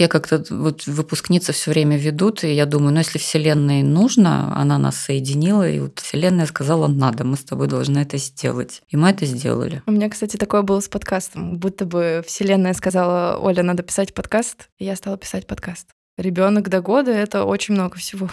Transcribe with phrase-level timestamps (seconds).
[0.00, 4.78] Я как-то вот выпускницы все время ведут, и я думаю, ну если Вселенной нужно, она
[4.78, 8.80] нас соединила, и вот Вселенная сказала, надо, мы с тобой должны это сделать.
[8.88, 9.82] И мы это сделали.
[9.84, 11.58] У меня, кстати, такое было с подкастом.
[11.58, 15.88] Будто бы Вселенная сказала, Оля, надо писать подкаст, и я стала писать подкаст.
[16.16, 18.30] Ребенок до года— это очень много всего.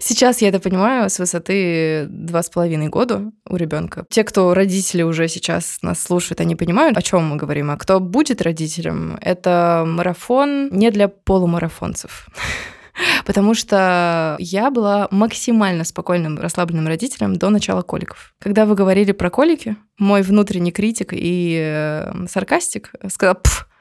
[0.00, 4.04] Сейчас я это понимаю с высоты два с половиной года у ребенка.
[4.10, 7.70] Те, кто родители уже сейчас нас слушают, они понимают, о чем мы говорим.
[7.70, 12.28] А кто будет родителем, это марафон не для полумарафонцев.
[13.26, 18.34] Потому что я была максимально спокойным, расслабленным родителем до начала коликов.
[18.40, 23.38] Когда вы говорили про колики, мой внутренний критик и э, саркастик сказал,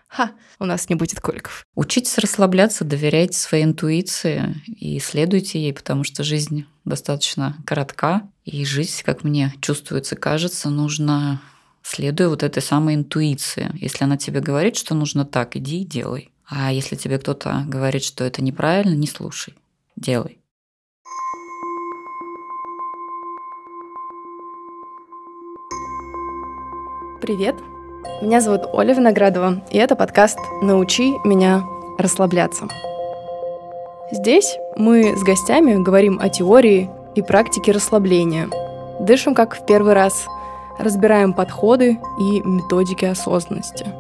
[0.10, 1.66] ха, у нас не будет коликов.
[1.76, 9.04] Учитесь расслабляться, доверяйте своей интуиции и следуйте ей, потому что жизнь достаточно коротка, и жизнь,
[9.06, 11.42] как мне чувствуется, кажется, нужно
[11.84, 13.72] следуя вот этой самой интуиции.
[13.76, 16.32] Если она тебе говорит, что нужно так, иди и делай.
[16.48, 19.54] А если тебе кто-то говорит, что это неправильно, не слушай,
[19.96, 20.40] делай.
[27.22, 27.62] Привет,
[28.22, 31.64] меня зовут Оля Виноградова, и это подкаст «Научи меня
[31.98, 32.68] расслабляться».
[34.12, 38.50] Здесь мы с гостями говорим о теории и практике расслабления.
[39.00, 40.26] Дышим как в первый раз,
[40.78, 43.86] разбираем подходы и методики осознанности–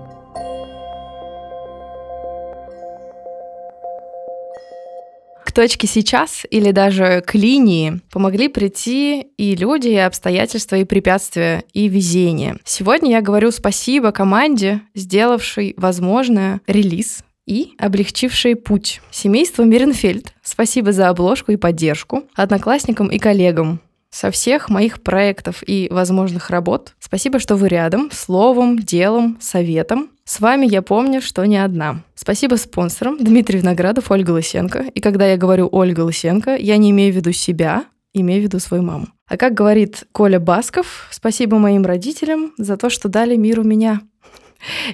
[5.49, 11.63] к точке сейчас или даже к линии помогли прийти и люди, и обстоятельства, и препятствия,
[11.73, 12.57] и везение.
[12.65, 19.01] Сегодня я говорю спасибо команде, сделавшей возможное релиз и облегчившей путь.
[19.09, 22.25] Семейство Миренфельд, спасибо за обложку и поддержку.
[22.35, 26.93] Одноклассникам и коллегам, со всех моих проектов и возможных работ.
[26.99, 30.11] Спасибо, что вы рядом, словом, делом, советом.
[30.29, 32.03] С вами я помню, что не одна.
[32.13, 34.85] Спасибо спонсорам Дмитрий Виноградов, Ольга Лысенко.
[34.93, 38.59] И когда я говорю Ольга Лысенко, я не имею в виду себя, имею в виду
[38.59, 39.07] свою маму.
[39.25, 44.01] А как говорит Коля Басков, спасибо моим родителям за то, что дали миру меня.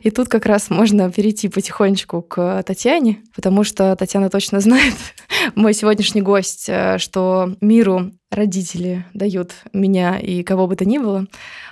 [0.04, 4.94] И тут как раз можно перейти потихонечку к Татьяне, потому что Татьяна точно знает,
[5.56, 11.28] мой сегодняшний гость, э, что миру родители дают меня и кого бы то ни было.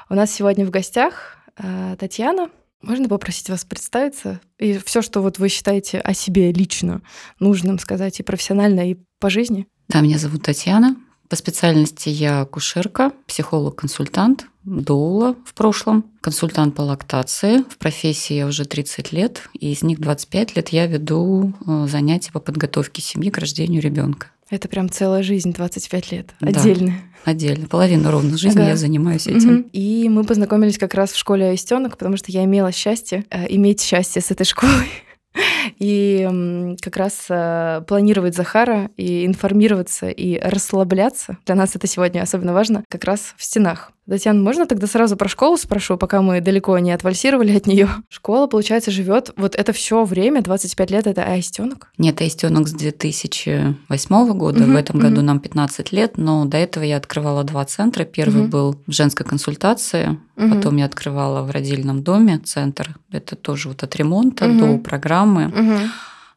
[0.10, 2.50] У нас сегодня в гостях э, Татьяна.
[2.84, 4.42] Можно попросить вас представиться?
[4.60, 7.02] И все, что вот вы считаете о себе лично
[7.40, 9.68] нужным сказать и профессионально, и по жизни?
[9.88, 10.98] Да, меня зовут Татьяна.
[11.30, 17.64] По специальности я акушерка, психолог-консультант, доула в прошлом, консультант по лактации.
[17.70, 22.34] В профессии я уже 30 лет, и из них 25 лет я веду э, занятия
[22.34, 24.28] по подготовке семьи к рождению ребенка.
[24.54, 26.94] Это прям целая жизнь, 25 лет, отдельно.
[27.26, 27.68] Да, отдельно.
[27.68, 28.70] Половину ровно жизни ага.
[28.70, 29.62] я занимаюсь этим.
[29.62, 29.70] Угу.
[29.74, 33.82] И мы познакомились как раз в школе Аистенок, потому что я имела счастье э, иметь
[33.82, 34.92] счастье с этой школой.
[35.80, 41.40] И как раз э, планировать Захара и информироваться и расслабляться.
[41.48, 43.92] Для нас это сегодня особенно важно как раз в стенах.
[44.10, 47.90] Татьяна, можно тогда сразу про школу спрошу, пока мы далеко не отвальсировали от нее?
[48.10, 51.90] Школа, получается, живет вот это все время, 25 лет, это аистенок?
[51.98, 54.64] Нет, аистенок с 2008 года.
[54.64, 55.08] Угу, в этом угу.
[55.08, 58.04] году нам 15 лет, но до этого я открывала два центра.
[58.04, 58.50] Первый угу.
[58.50, 60.56] был в женской консультации, угу.
[60.56, 62.98] потом я открывала в родильном доме центр.
[63.12, 64.60] Это тоже вот от ремонта угу.
[64.60, 65.48] до программы.
[65.48, 65.80] Угу.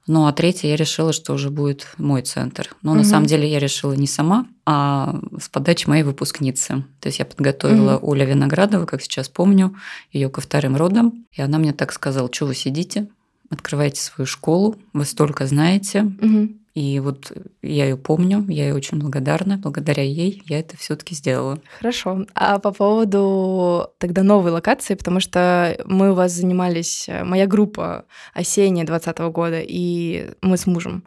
[0.07, 2.71] Ну, а третье я решила, что уже будет мой центр.
[2.83, 2.99] Но угу.
[2.99, 6.85] на самом деле я решила не сама, а с подачи моей выпускницы.
[7.01, 8.13] То есть я подготовила угу.
[8.13, 9.75] Оля Виноградова, как сейчас помню,
[10.13, 11.27] ее ко вторым родам.
[11.33, 13.09] И она мне так сказала, что вы сидите,
[13.51, 16.03] открывайте свою школу, вы столько знаете.
[16.03, 16.49] Угу.
[16.77, 17.33] И вот
[17.63, 19.57] я ее помню, я ей очень благодарна.
[19.57, 21.59] Благодаря ей я это все-таки сделала.
[21.79, 22.27] Хорошо.
[22.35, 28.05] А по поводу тогда новой локации, потому что мы у вас занимались, э, моя группа
[28.35, 31.05] осенняя 2020 года, и мы с мужем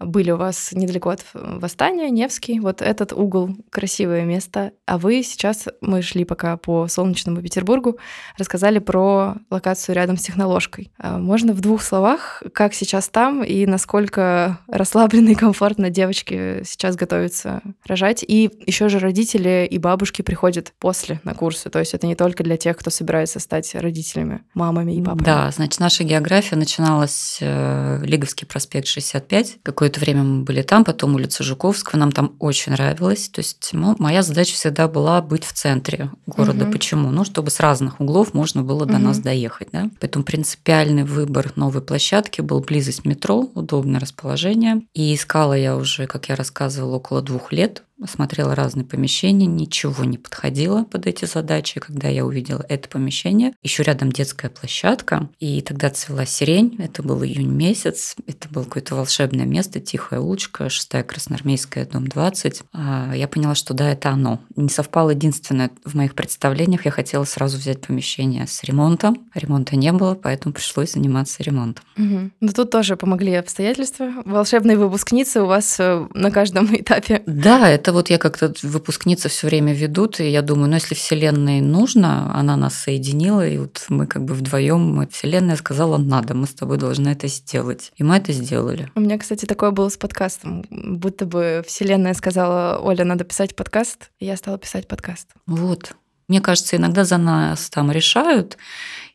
[0.00, 4.72] были у вас недалеко от Восстания, Невский, вот этот угол, красивое место.
[4.86, 7.98] А вы сейчас, мы шли пока по солнечному Петербургу,
[8.38, 10.90] рассказали про локацию рядом с техноложкой.
[10.98, 16.96] А можно в двух словах, как сейчас там и насколько расслабленно и комфортно девочки сейчас
[16.96, 18.24] готовятся рожать?
[18.26, 22.42] И еще же родители и бабушки приходят после на курсы, то есть это не только
[22.42, 25.24] для тех, кто собирается стать родителями, мамами и папами.
[25.24, 30.84] Да, значит, наша география начиналась э, Лиговский проспект 65, какой какое-то время мы были там,
[30.84, 33.28] потом улица Жуковского, нам там очень нравилось.
[33.28, 36.64] То есть ну, моя задача всегда была быть в центре города.
[36.64, 36.72] Угу.
[36.72, 37.10] Почему?
[37.10, 39.02] Ну, чтобы с разных углов можно было до угу.
[39.02, 39.68] нас доехать.
[39.72, 39.90] Да?
[40.00, 44.82] Поэтому принципиальный выбор новой площадки был близость метро, удобное расположение.
[44.94, 50.18] И искала я уже, как я рассказывала, около двух лет осмотрела разные помещения, ничего не
[50.18, 51.80] подходило под эти задачи.
[51.80, 57.22] Когда я увидела это помещение, еще рядом детская площадка, и тогда цвела сирень, это был
[57.22, 62.62] июнь месяц, это было какое-то волшебное место, тихая улочка, шестая Красноармейская, дом 20.
[62.72, 64.40] А, я поняла, что да, это оно.
[64.56, 69.28] Не совпало единственное в моих представлениях, я хотела сразу взять помещение с ремонтом.
[69.34, 71.84] Ремонта не было, поэтому пришлось заниматься ремонтом.
[71.96, 72.30] Угу.
[72.40, 74.12] Но тут тоже помогли обстоятельства.
[74.24, 77.22] Волшебные выпускницы у вас э, на каждом этапе.
[77.26, 81.60] Да, это вот я как-то выпускница все время ведут, и я думаю, ну если Вселенной
[81.60, 86.54] нужно, она нас соединила, и вот мы как бы вдвоем, Вселенная сказала, надо, мы с
[86.54, 87.92] тобой должны это сделать.
[87.96, 88.90] И мы это сделали.
[88.94, 90.64] У меня, кстати, такое было с подкастом.
[90.70, 95.28] Будто бы Вселенная сказала, Оля, надо писать подкаст, и я стала писать подкаст.
[95.46, 95.92] Вот.
[96.30, 98.56] Мне кажется, иногда за нас там решают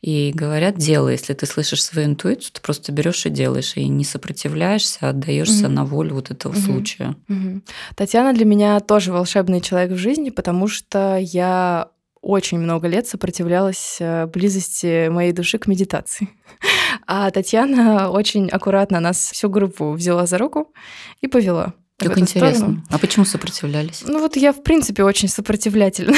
[0.02, 1.14] и говорят, делай.
[1.14, 5.68] Если ты слышишь свою интуицию, ты просто берешь и делаешь, и не сопротивляешься, а отдаешься
[5.68, 5.70] mm-hmm.
[5.70, 6.66] на волю вот этого mm-hmm.
[6.66, 7.16] случая.
[7.30, 7.62] Mm-hmm.
[7.96, 11.88] Татьяна для меня тоже волшебный человек в жизни, потому что я
[12.22, 16.28] очень много лет сопротивлялась э, близости моей души к медитации.
[17.08, 20.74] А Татьяна очень аккуратно нас всю группу взяла за руку
[21.22, 21.76] и повела.
[21.97, 22.57] Как интересно.
[22.57, 22.83] Сторону.
[22.89, 24.03] А почему сопротивлялись?
[24.06, 26.15] Ну вот я, в принципе, очень сопротивлятельна.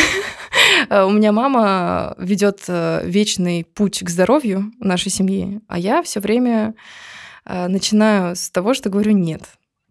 [0.90, 6.74] У меня мама ведет э, вечный путь к здоровью нашей семьи, а я все время
[7.46, 9.44] э, начинаю с того, что говорю нет.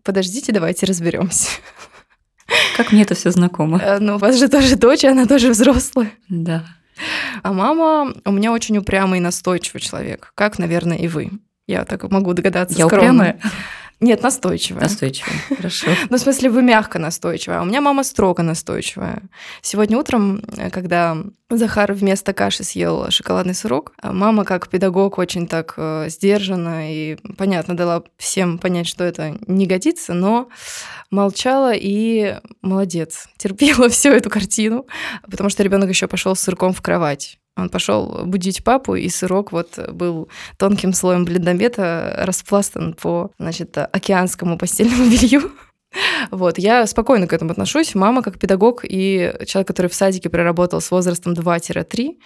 [0.02, 1.50] Подождите, давайте разберемся.
[2.76, 3.80] Как мне это все знакомо.
[3.80, 6.10] Э, ну, у вас же тоже дочь, она тоже взрослая.
[6.28, 6.64] Да.
[7.42, 11.30] А мама у меня очень упрямый и настойчивый человек, как, наверное, и вы.
[11.66, 12.76] Я так могу догадаться.
[12.76, 13.06] Я скромно.
[13.06, 13.40] упрямая?
[13.98, 14.82] Нет, настойчивая.
[14.82, 15.88] Настойчивая, хорошо.
[16.10, 17.60] Ну, в смысле, вы мягко настойчивая.
[17.60, 19.22] А у меня мама строго настойчивая.
[19.62, 21.16] Сегодня утром, э, когда
[21.48, 27.16] Захар вместо каши съел шоколадный сырок, а мама, как педагог, очень так э, сдержанно и,
[27.38, 30.50] понятно, дала всем понять, что это не годится, но
[31.10, 34.86] молчала и молодец, терпела всю эту картину,
[35.22, 37.38] потому что ребенок еще пошел с сырком в кровать.
[37.56, 44.58] Он пошел будить папу, и сырок вот был тонким слоем бледномета распластан по, значит, океанскому
[44.58, 45.52] постельному белью.
[46.30, 47.94] Вот, я спокойно к этому отношусь.
[47.94, 52.18] Мама, как педагог и человек, который в садике проработал с возрастом 2-3,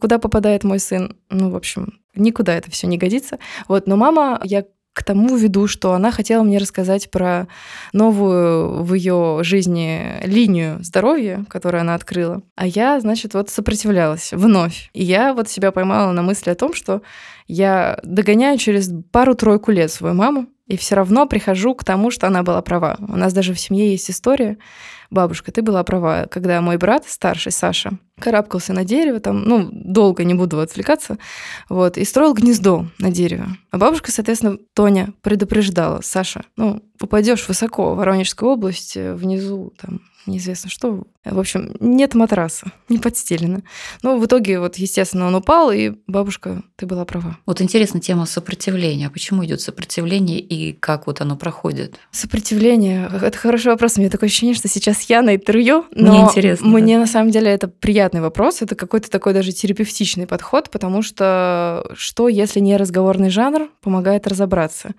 [0.00, 3.38] куда попадает мой сын, ну, в общем, никуда это все не годится.
[3.68, 7.48] Вот, но мама, я к тому веду, что она хотела мне рассказать про
[7.92, 12.42] новую в ее жизни линию здоровья, которую она открыла.
[12.56, 14.90] А я, значит, вот сопротивлялась вновь.
[14.92, 17.02] И я вот себя поймала на мысли о том, что
[17.46, 22.42] я догоняю через пару-тройку лет свою маму, и все равно прихожу к тому, что она
[22.42, 22.96] была права.
[23.00, 24.58] У нас даже в семье есть история.
[25.10, 27.92] Бабушка, ты была права, когда мой брат старший, Саша,
[28.22, 31.18] карабкался на дерево, там, ну, долго не буду отвлекаться,
[31.68, 33.46] вот, и строил гнездо на дереве.
[33.70, 40.70] А бабушка, соответственно, Тоня предупреждала, Саша, ну, попадешь высоко, в Воронежской области, внизу, там, неизвестно
[40.70, 41.04] что.
[41.24, 43.62] В общем, нет матраса, не подстелено.
[44.02, 47.38] Но в итоге, вот, естественно, он упал, и бабушка, ты была права.
[47.46, 49.06] Вот интересна тема сопротивления.
[49.06, 51.98] А почему идет сопротивление и как вот оно проходит?
[52.10, 53.96] Сопротивление– это хороший вопрос.
[53.96, 57.02] У меня такое ощущение, что сейчас я на интервью, но мне, интересно, мне да.
[57.02, 57.68] на самом деле это
[58.12, 58.62] приятный вопрос.
[58.62, 64.90] Это какой-то такой даже терапевтичный подход, потому что что, если не разговорный жанр, помогает разобраться?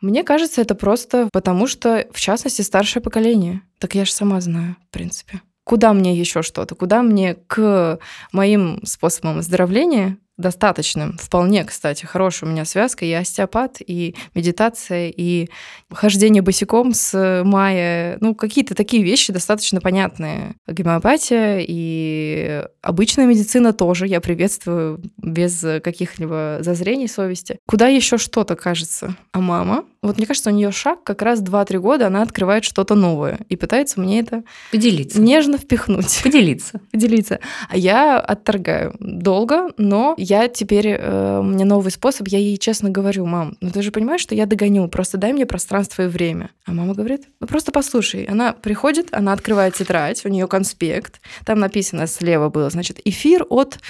[0.00, 3.60] Мне кажется, это просто потому, что, в частности, старшее поколение.
[3.78, 5.42] Так я же сама знаю, в принципе.
[5.64, 6.74] Куда мне еще что-то?
[6.74, 7.98] Куда мне к
[8.32, 11.16] моим способам оздоровления достаточным.
[11.18, 13.04] Вполне, кстати, хорошая у меня связка.
[13.04, 15.48] И остеопат, и медитация, и
[15.92, 18.18] хождение босиком с мая.
[18.20, 20.54] Ну, какие-то такие вещи достаточно понятные.
[20.66, 27.58] Гомеопатия и обычная медицина тоже я приветствую без каких-либо зазрений совести.
[27.66, 29.16] Куда еще что-то кажется?
[29.32, 29.84] А мама?
[30.02, 33.56] Вот мне кажется, у нее шаг как раз 2-3 года, она открывает что-то новое и
[33.56, 35.20] пытается мне это поделиться.
[35.20, 36.20] Нежно впихнуть.
[36.22, 36.80] Поделиться.
[36.90, 37.38] Поделиться.
[37.68, 42.88] А я отторгаю долго, но я теперь, э, у меня новый способ, я ей честно
[42.88, 46.50] говорю, мам, ну ты же понимаешь, что я догоню, просто дай мне пространство и время.
[46.66, 48.24] А мама говорит, ну просто послушай.
[48.24, 53.80] Она приходит, она открывает тетрадь, у нее конспект, там написано слева было, значит, эфир от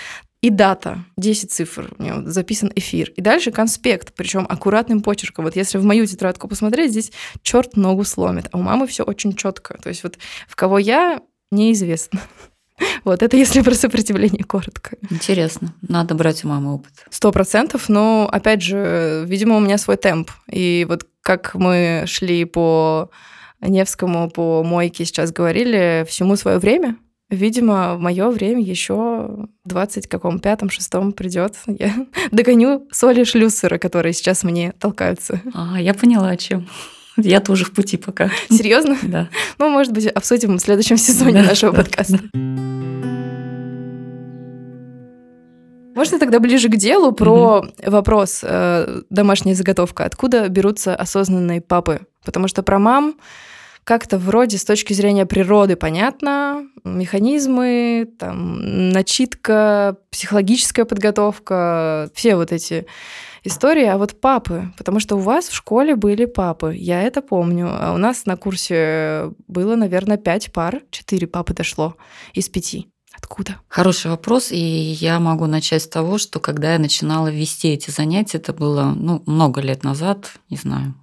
[0.40, 3.12] и дата, 10 цифр, у него записан эфир.
[3.16, 5.44] И дальше конспект, причем аккуратным почерком.
[5.44, 8.49] Вот если в мою тетрадку посмотреть, здесь черт ногу сломит.
[8.50, 9.76] А у мамы все очень четко.
[9.82, 10.16] То есть вот
[10.49, 11.20] в кого я,
[11.50, 12.23] неизвестно.
[13.04, 14.96] Вот это если про сопротивление коротко.
[15.10, 15.75] Интересно.
[15.82, 16.92] Надо брать у мамы опыт.
[17.10, 17.88] Сто процентов.
[17.88, 20.30] Но, опять же, видимо, у меня свой темп.
[20.50, 23.10] И вот как мы шли по
[23.60, 26.96] Невскому, по Мойке сейчас говорили, всему свое время.
[27.30, 31.54] Видимо, в мое время еще 20 каком пятом, шестом придет.
[31.66, 35.40] Я догоню соли шлюссера, которые сейчас мне толкаются.
[35.54, 36.68] А, я поняла, о чем.
[37.16, 38.30] Я тоже в пути пока.
[38.49, 38.96] Серьезно?
[39.02, 39.28] Да.
[39.58, 42.18] Ну, может быть, обсудим в следующем сезоне нашего подкаста.
[46.00, 50.07] Можно тогда ближе к делу про вопрос э, домашняя заготовка.
[50.07, 52.00] Откуда берутся осознанные папы?
[52.25, 53.16] Потому что про мам
[53.85, 62.87] как-то вроде с точки зрения природы понятно, механизмы, там, начитка, психологическая подготовка, все вот эти
[63.45, 67.69] истории, а вот папы, потому что у вас в школе были папы, я это помню,
[67.71, 71.95] а у нас на курсе было, наверное, пять пар, четыре папы дошло
[72.33, 72.88] из пяти.
[73.22, 73.56] Откуда?
[73.68, 78.38] Хороший вопрос, и я могу начать с того, что когда я начинала вести эти занятия,
[78.38, 80.94] это было ну, много лет назад, не знаю,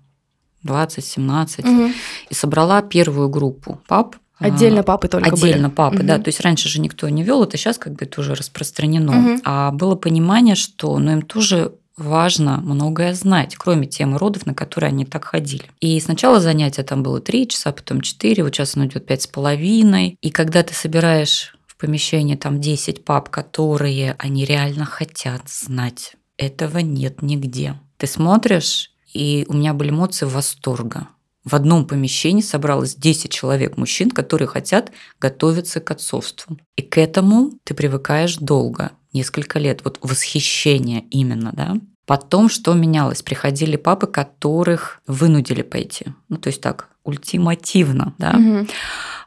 [0.65, 1.93] 20-17, угу.
[2.29, 4.15] и собрала первую группу пап.
[4.39, 5.75] Отдельно папы только Отдельно были.
[5.75, 6.05] папы, угу.
[6.07, 6.19] да.
[6.19, 9.33] То есть раньше же никто не вел, это сейчас как бы это уже распространено.
[9.33, 9.41] Угу.
[9.45, 14.89] А было понимание, что ну, им тоже важно многое знать, кроме темы родов, на которые
[14.89, 15.63] они так ходили.
[15.79, 19.27] И сначала занятия там было 3 часа, потом 4, вот сейчас оно идет пять с
[19.27, 20.17] половиной.
[20.21, 27.22] И когда ты собираешь помещении там 10 пап, которые они реально хотят знать, этого нет
[27.22, 27.79] нигде.
[27.98, 31.10] Ты смотришь, и у меня были эмоции восторга.
[31.43, 36.57] В одном помещении собралось 10 человек мужчин, которые хотят готовиться к отцовству.
[36.75, 39.81] И к этому ты привыкаешь долго, несколько лет.
[39.84, 41.77] Вот восхищение именно, да.
[42.05, 43.22] Потом что менялось?
[43.22, 46.07] Приходили папы, которых вынудили пойти.
[46.29, 48.36] Ну, то есть так, ультимативно, да.
[48.38, 48.68] Угу.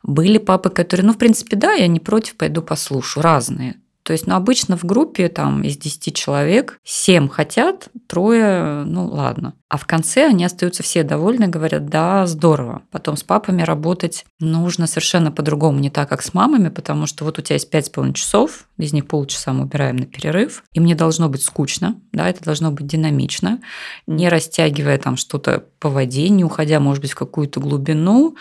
[0.02, 3.22] Были папы, которые, ну, в принципе, да, я не против, пойду послушаю.
[3.22, 3.76] Разные.
[4.02, 9.54] То есть, ну, обычно в группе там из 10 человек 7 хотят, трое, ну, ладно.
[9.70, 12.82] А в конце они остаются все довольны, говорят, да, здорово.
[12.90, 17.38] Потом с папами работать нужно совершенно по-другому, не так, как с мамами, потому что вот
[17.38, 20.80] у тебя есть пять с половиной часов, из них полчаса мы убираем на перерыв, и
[20.80, 23.60] мне должно быть скучно, да, это должно быть динамично,
[24.08, 28.34] не растягивая там что-то по воде, не уходя, может быть, в какую-то глубину,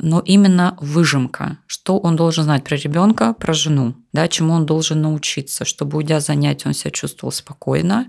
[0.00, 5.00] но именно выжимка, что он должен знать про ребенка, про жену, да, чему он должен
[5.00, 8.08] научиться, чтобы, уйдя занятия, он себя чувствовал спокойно,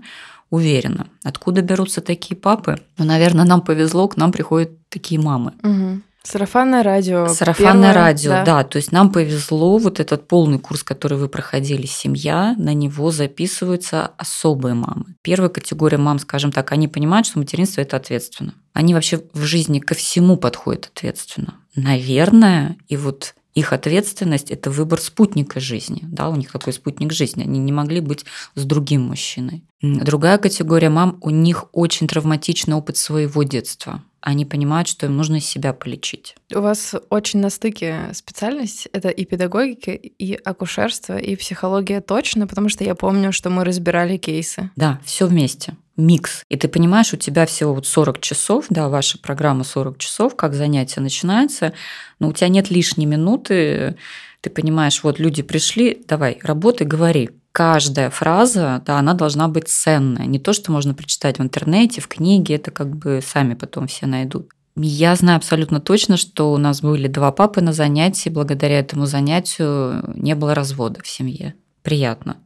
[0.50, 1.08] уверена.
[1.22, 2.78] Откуда берутся такие папы?
[2.98, 5.52] Ну, наверное, нам повезло, к нам приходят такие мамы.
[5.62, 6.02] Угу.
[6.26, 7.28] Сарафанное радио.
[7.28, 8.44] Сарафанное первое, радио, да.
[8.44, 8.64] да.
[8.64, 14.10] То есть нам повезло, вот этот полный курс, который вы проходили, семья, на него записываются
[14.16, 15.04] особые мамы.
[15.20, 18.54] Первая категория мам, скажем так, они понимают, что материнство– это ответственно.
[18.72, 21.56] Они вообще в жизни ко всему подходят ответственно.
[21.76, 26.00] Наверное, и вот их ответственность– это выбор спутника жизни.
[26.02, 27.44] Да, у них такой спутник жизни.
[27.44, 29.64] Они не могли быть с другим мужчиной.
[29.80, 34.02] Другая категория мам, у них очень травматичный опыт своего детства.
[34.20, 36.34] Они понимают, что им нужно себя полечить.
[36.52, 38.88] У вас очень на стыке специальность.
[38.92, 44.16] Это и педагогика, и акушерство, и психология точно, потому что я помню, что мы разбирали
[44.16, 44.70] кейсы.
[44.76, 46.42] Да, все вместе микс.
[46.48, 50.54] И ты понимаешь, у тебя всего вот 40 часов, да, ваша программа 40 часов, как
[50.54, 51.72] занятие начинается,
[52.18, 53.96] но у тебя нет лишней минуты,
[54.40, 60.26] ты понимаешь, вот люди пришли, давай, работай, говори каждая фраза, да, она должна быть ценная.
[60.26, 64.06] Не то, что можно прочитать в интернете, в книге, это как бы сами потом все
[64.06, 64.50] найдут.
[64.76, 70.02] Я знаю абсолютно точно, что у нас были два папы на занятии, благодаря этому занятию
[70.16, 71.54] не было развода в семье
[71.84, 72.38] приятно.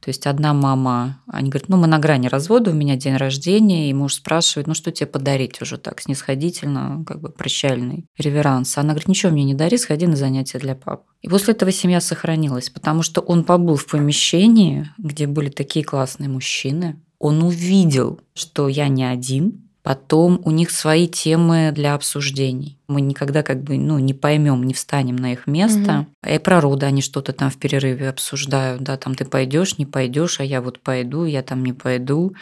[0.00, 3.88] То есть одна мама, они говорят, ну мы на грани развода, у меня день рождения,
[3.88, 8.76] и муж спрашивает, ну что тебе подарить уже так, снисходительно, как бы прощальный реверанс.
[8.76, 11.04] Она говорит, ничего мне не дари, сходи на занятия для папы.
[11.22, 16.28] И после этого семья сохранилась, потому что он побыл в помещении, где были такие классные
[16.28, 22.76] мужчины, он увидел, что я не один, Потом у них свои темы для обсуждений.
[22.86, 26.06] Мы никогда как бы ну, не поймем, не встанем на их место.
[26.22, 26.34] Угу.
[26.34, 28.82] И про роды они что-то там в перерыве обсуждают.
[28.82, 32.34] Да, там ты пойдешь, не пойдешь, а я вот пойду, я там не пойду.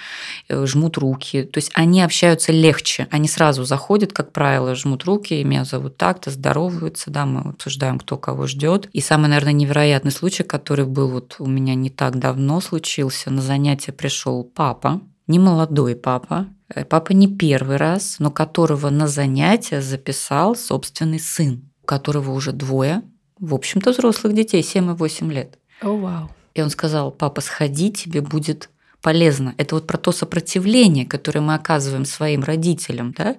[0.48, 1.44] Э, жмут руки.
[1.44, 3.06] То есть они общаются легче.
[3.12, 8.16] Они сразу заходят, как правило, жмут руки, меня зовут так-то, здороваются, да, мы обсуждаем, кто
[8.16, 8.88] кого ждет.
[8.92, 13.42] И самый, наверное, невероятный случай, который был вот у меня не так давно случился, на
[13.42, 16.57] занятие пришел папа, не молодой папа, Э,
[16.88, 23.02] папа не первый раз, но которого на занятия записал собственный сын, у которого уже двое,
[23.38, 25.58] в общем-то, взрослых детей, 7 и 8 лет.
[25.82, 26.24] О, oh, вау.
[26.24, 26.30] Wow.
[26.54, 28.68] И он сказал, папа, сходи, тебе будет
[29.00, 29.54] полезно.
[29.58, 33.36] Это вот про то сопротивление, которое мы оказываем своим родителям, да,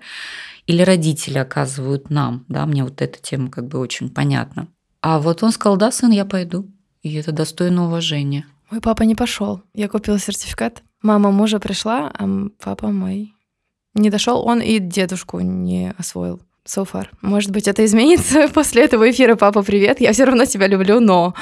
[0.67, 4.67] или родители оказывают нам, да, мне вот эта тема как бы очень понятна.
[5.01, 6.69] А вот он сказал, да, сын, я пойду.
[7.01, 8.45] И это достойно уважения.
[8.69, 9.63] Мой папа не пошел.
[9.73, 10.83] Я купила сертификат.
[11.01, 12.27] Мама мужа пришла, а
[12.61, 13.33] папа мой
[13.93, 14.45] не дошел.
[14.45, 16.41] Он и дедушку не освоил.
[16.65, 17.07] So far.
[17.21, 19.35] Может быть, это изменится после этого эфира.
[19.35, 21.33] Папа, привет, я все равно тебя люблю, но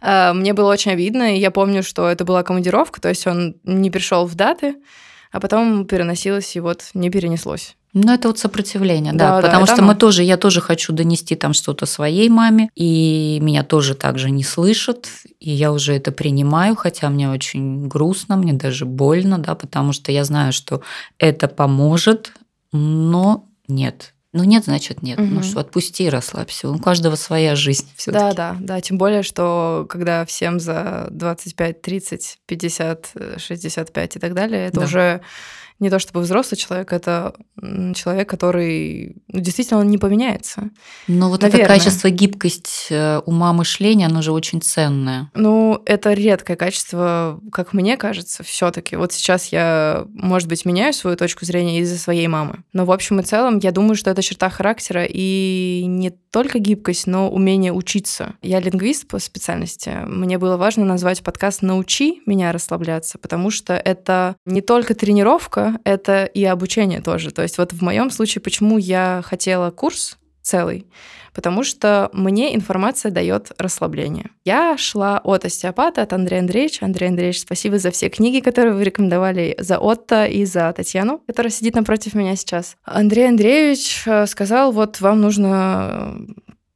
[0.00, 3.56] э, мне было очень обидно, и я помню, что это была командировка, то есть он
[3.64, 4.76] не пришел в даты,
[5.32, 7.75] а потом переносилось, и вот не перенеслось.
[7.98, 11.34] Ну, это вот сопротивление, да, да потому да, что мы тоже, я тоже хочу донести
[11.34, 15.08] там что-то своей маме, и меня тоже так же не слышат,
[15.40, 20.12] и я уже это принимаю, хотя мне очень грустно, мне даже больно, да, потому что
[20.12, 20.82] я знаю, что
[21.18, 22.32] это поможет,
[22.70, 25.18] но нет, ну нет, значит нет.
[25.18, 25.28] Угу.
[25.30, 26.68] Ну что, отпусти, расслабься.
[26.68, 28.82] У каждого своя жизнь все Да, да, да.
[28.82, 34.84] Тем более, что когда всем за 25, 30, 50, 65 и так далее, это да.
[34.84, 35.20] уже
[35.78, 37.34] не то чтобы взрослый человек, это
[37.94, 40.70] человек, который ну, действительно он не поменяется.
[41.06, 41.64] Но вот Наверное.
[41.64, 45.30] это качество, гибкость э, ума мышления, оно же очень ценное.
[45.34, 50.92] Ну, это редкое качество, как мне кажется, все таки Вот сейчас я, может быть, меняю
[50.92, 52.64] свою точку зрения из-за своей мамы.
[52.72, 57.06] Но в общем и целом, я думаю, что это черта характера и не только гибкость,
[57.06, 58.34] но умение учиться.
[58.42, 60.02] Я лингвист по специальности.
[60.04, 66.26] Мне было важно назвать подкаст «Научи меня расслабляться», потому что это не только тренировка, это
[66.26, 67.30] и обучение тоже.
[67.30, 70.86] То есть вот в моем случае, почему я хотела курс целый,
[71.34, 74.30] потому что мне информация дает расслабление.
[74.44, 76.86] Я шла от остеопата, от Андрея Андреевича.
[76.86, 81.50] Андрей Андреевич, спасибо за все книги, которые вы рекомендовали, за Отто и за Татьяну, которая
[81.50, 82.76] сидит напротив меня сейчас.
[82.84, 86.16] Андрей Андреевич э, сказал, вот вам нужно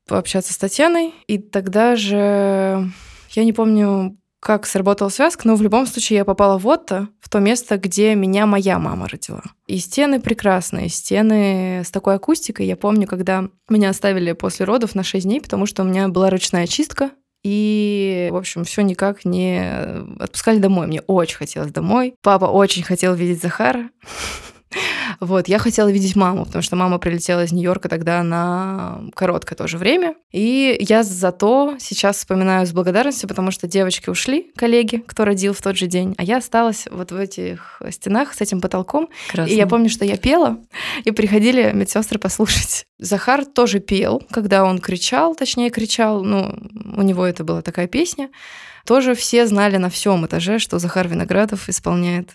[0.09, 2.91] пообщаться с Татьяной, и тогда же
[3.31, 7.29] я не помню, как сработала связка, но в любом случае я попала в Отто, в
[7.29, 9.43] то место, где меня моя мама родила.
[9.67, 12.67] И стены прекрасные, стены с такой акустикой.
[12.67, 16.31] Я помню, когда меня оставили после родов на 6 дней, потому что у меня была
[16.31, 17.11] ручная чистка,
[17.43, 19.63] и, в общем, все никак не
[20.19, 20.87] отпускали домой.
[20.87, 22.15] Мне очень хотелось домой.
[22.23, 23.91] Папа очень хотел видеть Захара.
[25.21, 29.77] Вот, я хотела видеть маму, потому что мама прилетела из Нью-Йорка тогда на короткое тоже
[29.77, 30.15] время.
[30.33, 35.61] И я зато сейчас вспоминаю с благодарностью, потому что девочки ушли, коллеги, кто родил в
[35.61, 39.11] тот же день, а я осталась вот в этих стенах с этим потолком.
[39.29, 39.53] Красно.
[39.53, 40.59] И я помню, что я пела,
[41.05, 42.87] и приходили медсестры послушать.
[42.99, 46.59] Захар тоже пел, когда он кричал, точнее кричал, ну,
[46.97, 48.31] у него это была такая песня.
[48.87, 52.31] Тоже все знали на всем этаже, что Захар Виноградов исполняет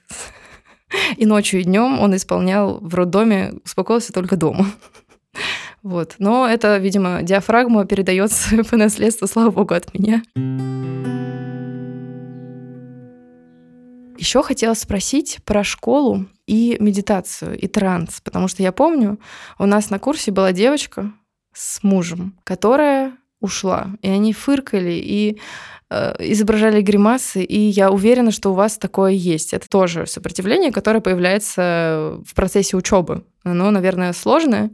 [1.18, 4.68] и ночью, и днем он исполнял в роддоме, успокоился только дома.
[5.84, 6.16] Вот.
[6.18, 10.24] Но это, видимо, диафрагма передается по наследству, слава богу, от меня.
[14.18, 19.20] Еще хотела спросить про школу и медитацию, и транс, потому что я помню,
[19.60, 21.12] у нас на курсе была девочка
[21.54, 25.40] с мужем, которая ушла, и они фыркали, и
[25.92, 29.54] изображали гримасы, и я уверена, что у вас такое есть.
[29.54, 33.24] Это тоже сопротивление, которое появляется в процессе учебы.
[33.46, 34.72] Оно, наверное, сложное,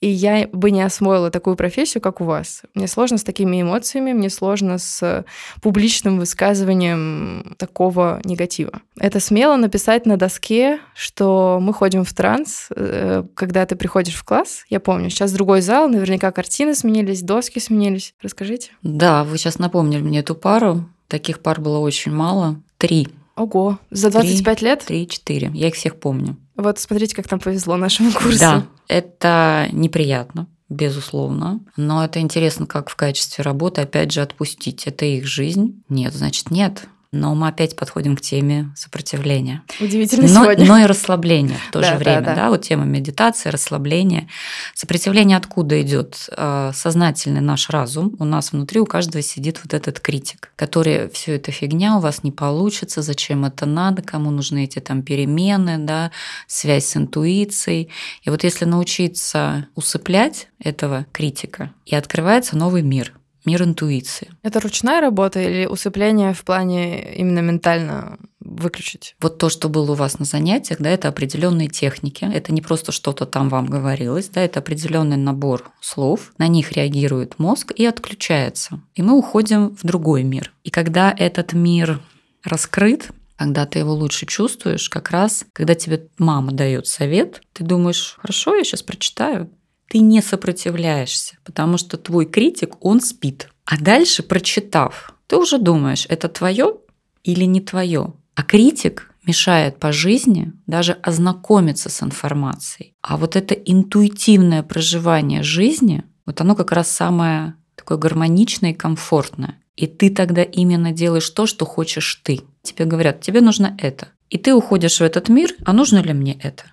[0.00, 2.62] и я бы не освоила такую профессию, как у вас.
[2.74, 5.24] Мне сложно с такими эмоциями, мне сложно с
[5.62, 8.80] публичным высказыванием такого негатива.
[8.98, 14.24] Это смело написать на доске, что мы ходим в транс, э, когда ты приходишь в
[14.24, 14.64] класс.
[14.68, 18.14] Я помню, сейчас другой зал, наверняка картины сменились, доски сменились.
[18.20, 18.72] Расскажите.
[18.82, 20.84] Да, вы сейчас напомнили мне эту пару.
[21.08, 22.60] Таких пар было очень мало.
[22.76, 23.08] Три.
[23.36, 24.84] Ого, за 25 Три, лет?
[24.86, 25.50] Три-четыре.
[25.54, 26.36] Я их всех помню.
[26.56, 28.38] Вот смотрите, как нам повезло нашему курсу.
[28.38, 31.60] Да, это неприятно, безусловно.
[31.76, 34.86] Но это интересно, как в качестве работы, опять же, отпустить.
[34.86, 35.82] Это их жизнь.
[35.88, 36.88] Нет, значит, нет.
[37.16, 39.62] Но мы опять подходим к теме сопротивления.
[39.80, 40.66] Удивительно но, сегодня.
[40.66, 42.20] Но и расслабления в то же время.
[42.20, 42.50] Да, да.
[42.50, 44.28] Вот тема медитации, расслабления.
[44.74, 46.28] Сопротивление откуда идет?
[46.36, 48.14] А, сознательный наш разум.
[48.18, 52.22] У нас внутри у каждого сидит вот этот критик, который все это фигня, у вас
[52.22, 56.10] не получится, зачем это надо, кому нужны эти там перемены, да,
[56.46, 57.90] связь с интуицией.
[58.22, 63.12] И вот если научиться усыплять этого критика, и открывается новый мир–
[63.46, 64.30] мир интуиции.
[64.42, 69.16] Это ручная работа или усыпление в плане именно ментально выключить?
[69.20, 72.28] Вот то, что было у вас на занятиях, да, это определенные техники.
[72.32, 76.32] Это не просто что-то там вам говорилось, да, это определенный набор слов.
[76.38, 78.80] На них реагирует мозг и отключается.
[78.94, 80.52] И мы уходим в другой мир.
[80.64, 82.00] И когда этот мир
[82.44, 88.16] раскрыт, когда ты его лучше чувствуешь, как раз, когда тебе мама дает совет, ты думаешь,
[88.18, 89.50] хорошо, я сейчас прочитаю,
[89.88, 93.48] ты не сопротивляешься, потому что твой критик, он спит.
[93.64, 96.76] А дальше, прочитав, ты уже думаешь, это твое
[97.24, 98.14] или не твое.
[98.34, 102.94] А критик мешает по жизни даже ознакомиться с информацией.
[103.02, 109.58] А вот это интуитивное проживание жизни, вот оно как раз самое такое гармоничное и комфортное.
[109.76, 112.40] И ты тогда именно делаешь то, что хочешь ты.
[112.62, 114.08] Тебе говорят, тебе нужно это.
[114.30, 116.64] И ты уходишь в этот мир, а нужно ли мне это?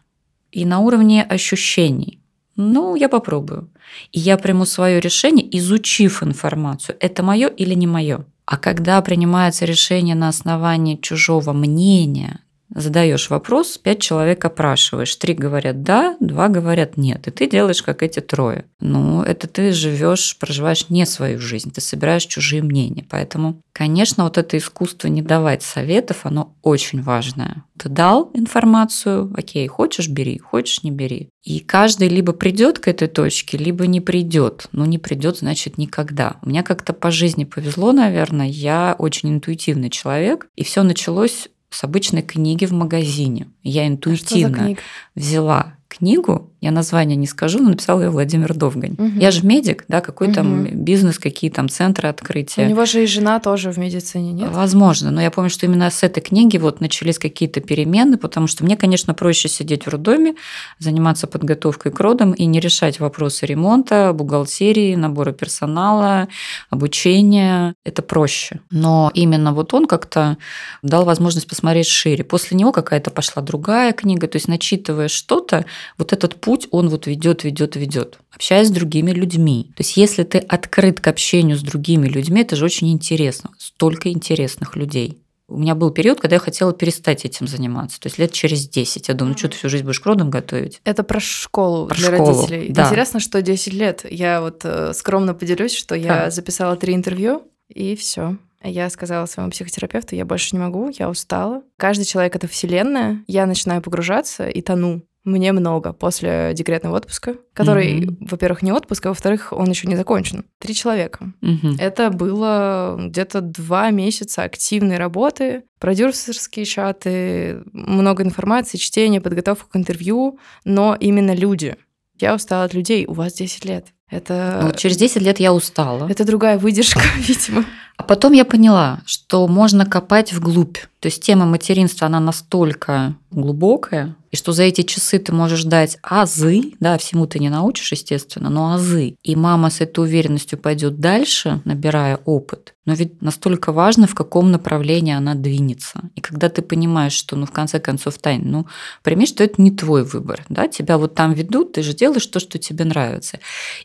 [0.52, 2.23] И на уровне ощущений.
[2.56, 3.70] Ну, я попробую.
[4.12, 8.26] И я приму свое решение, изучив информацию, это мое или не мое.
[8.46, 15.84] А когда принимается решение на основании чужого мнения, задаешь вопрос, пять человек опрашиваешь, три говорят
[15.84, 18.66] да, два говорят нет, и ты делаешь как эти трое.
[18.80, 23.06] Ну, это ты живешь, проживаешь не свою жизнь, ты собираешь чужие мнения.
[23.10, 27.64] Поэтому, конечно, вот это искусство не давать советов, оно очень важное.
[27.78, 31.30] Ты дал информацию, окей, хочешь бери, хочешь не бери.
[31.44, 34.68] И каждый либо придет к этой точке, либо не придет.
[34.72, 36.38] Ну, не придет, значит, никогда.
[36.42, 38.48] У меня как-то по жизни повезло, наверное.
[38.48, 40.48] Я очень интуитивный человек.
[40.56, 43.48] И все началось с обычной книги в магазине.
[43.64, 44.76] Я интуитивно
[45.16, 48.94] взяла книгу, я название не скажу, но написал ее Владимир Довгань.
[48.94, 49.20] Угу.
[49.20, 50.36] Я же медик, да, какой угу.
[50.36, 52.66] там бизнес, какие там центры открытия.
[52.66, 54.50] У него же и жена тоже в медицине, нет?
[54.50, 58.64] Возможно, но я помню, что именно с этой книги вот начались какие-то перемены, потому что
[58.64, 60.36] мне, конечно, проще сидеть в роддоме,
[60.80, 66.30] заниматься подготовкой к родам и не решать вопросы ремонта, бухгалтерии, набора персонала,
[66.70, 67.76] обучения.
[67.84, 68.62] Это проще.
[68.72, 70.38] Но именно вот он как-то
[70.82, 72.24] дал возможность посмотреть шире.
[72.24, 75.66] После него какая-то пошла другая книга, то есть начитывая что-то,
[75.98, 79.72] вот этот путь, он вот ведет, ведет, ведет, общаясь с другими людьми.
[79.76, 83.52] То есть если ты открыт к общению с другими людьми, это же очень интересно.
[83.58, 85.20] Столько интересных людей.
[85.50, 88.00] У меня был период, когда я хотела перестать этим заниматься.
[88.00, 89.08] То есть лет через 10.
[89.10, 90.82] Я думаю, что ты всю жизнь будешь к родам готовить.
[90.86, 92.72] Это про школу про для школу, родителей.
[92.72, 92.86] Да.
[92.86, 94.06] Интересно, что 10 лет.
[94.10, 96.30] Я вот э, скромно поделюсь, что я да.
[96.32, 98.38] записала три интервью, и все.
[98.64, 101.64] Я сказала своему психотерапевту, я больше не могу, я устала.
[101.78, 103.22] Каждый человек— это вселенная.
[103.28, 108.28] Я начинаю погружаться и тону мне много после декретного отпуска, который, mm-hmm.
[108.30, 110.46] во-первых, не отпуск, а во-вторых, он еще не закончен.
[110.60, 111.32] Три человека.
[111.42, 111.76] Mm-hmm.
[111.80, 120.40] Это было где-то два месяца активной работы, продюсерские чаты, много информации, чтение, подготовка к интервью,
[120.66, 121.78] но именно люди.
[122.20, 123.06] Я устала от людей.
[123.08, 123.88] У вас 10 лет.
[124.10, 124.60] Это...
[124.62, 126.08] Ну, вот через 10 лет я устала.
[126.10, 127.66] Это другая выдержка, видимо.
[127.98, 130.78] А потом я поняла, что можно копать вглубь.
[131.00, 135.98] То есть тема материнства, она настолько глубокая, и что за эти часы ты можешь дать
[136.02, 139.16] азы, да, всему ты не научишь, естественно, но азы.
[139.22, 142.74] И мама с этой уверенностью пойдет дальше, набирая опыт.
[142.86, 146.02] Но ведь настолько важно, в каком направлении она двинется.
[146.16, 148.66] И когда ты понимаешь, что, ну, в конце концов, Тань, ну,
[149.04, 152.40] прими, что это не твой выбор, да, тебя вот там ведут, ты же делаешь то,
[152.40, 153.40] что тебе нравится.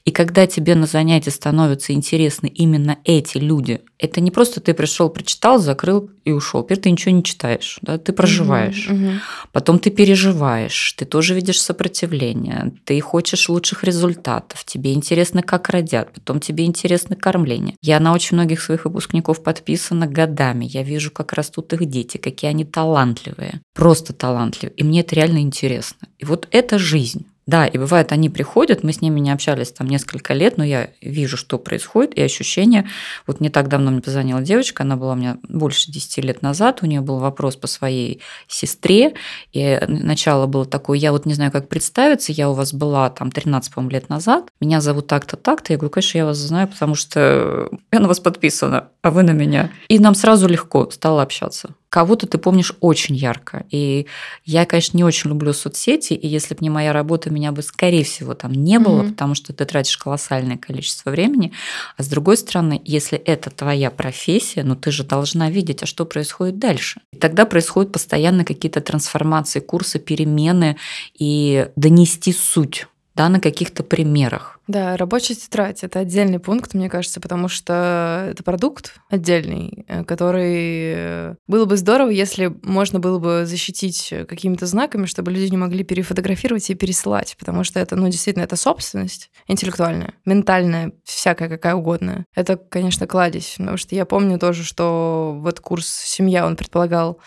[0.05, 5.11] И когда тебе на занятии становятся интересны именно эти люди, это не просто ты пришел,
[5.11, 6.63] прочитал, закрыл и ушел.
[6.63, 8.89] Теперь ты ничего не читаешь, да, ты проживаешь.
[8.89, 9.13] Угу, угу.
[9.53, 16.13] Потом ты переживаешь, ты тоже видишь сопротивление, ты хочешь лучших результатов, тебе интересно, как родят,
[16.13, 17.75] потом тебе интересно кормление.
[17.83, 20.65] Я на очень многих своих выпускников подписана годами.
[20.65, 24.75] Я вижу, как растут их дети, какие они талантливые, просто талантливые.
[24.77, 26.09] И мне это реально интересно.
[26.19, 27.27] И вот это жизнь.
[27.49, 30.91] Да, и бывает, они приходят, мы с ними не общались там несколько лет, но я
[31.01, 32.87] вижу, что происходит, и ощущение.
[33.27, 36.81] Вот не так давно мне позвонила девочка, она была у меня больше 10 лет назад,
[36.83, 39.15] у нее был вопрос по своей сестре,
[39.53, 43.31] и начало было такое, я вот не знаю, как представиться, я у вас была там
[43.31, 46.95] 13, по лет назад, меня зовут так-то, так-то, я говорю, конечно, я вас знаю, потому
[46.97, 49.71] что я на вас подписана, а вы на меня.
[49.89, 53.65] И нам сразу легко стало общаться кого-то ты помнишь очень ярко.
[53.71, 54.07] И
[54.45, 58.05] я, конечно, не очень люблю соцсети, и если бы не моя работа, меня бы, скорее
[58.05, 59.11] всего, там не было, mm-hmm.
[59.11, 61.53] потому что ты тратишь колоссальное количество времени.
[61.97, 66.05] А с другой стороны, если это твоя профессия, ну ты же должна видеть, а что
[66.05, 67.01] происходит дальше.
[67.13, 70.77] И тогда происходят постоянно какие-то трансформации, курсы, перемены,
[71.19, 72.87] и донести суть
[73.19, 74.61] да, на каких-то примерах.
[74.69, 80.93] Да, рабочая тетрадь— это отдельный пункт, мне кажется, потому что это продукт отдельный, э, который
[80.95, 85.83] э, было бы здорово, если можно было бы защитить какими-то знаками, чтобы люди не могли
[85.83, 92.25] перефотографировать и пересылать, потому что это, ну, действительно, это собственность интеллектуальная, ментальная, всякая какая угодно.
[92.37, 97.19] Это, конечно, кладезь, потому что я помню тоже, что вот курс «Семья», он предполагал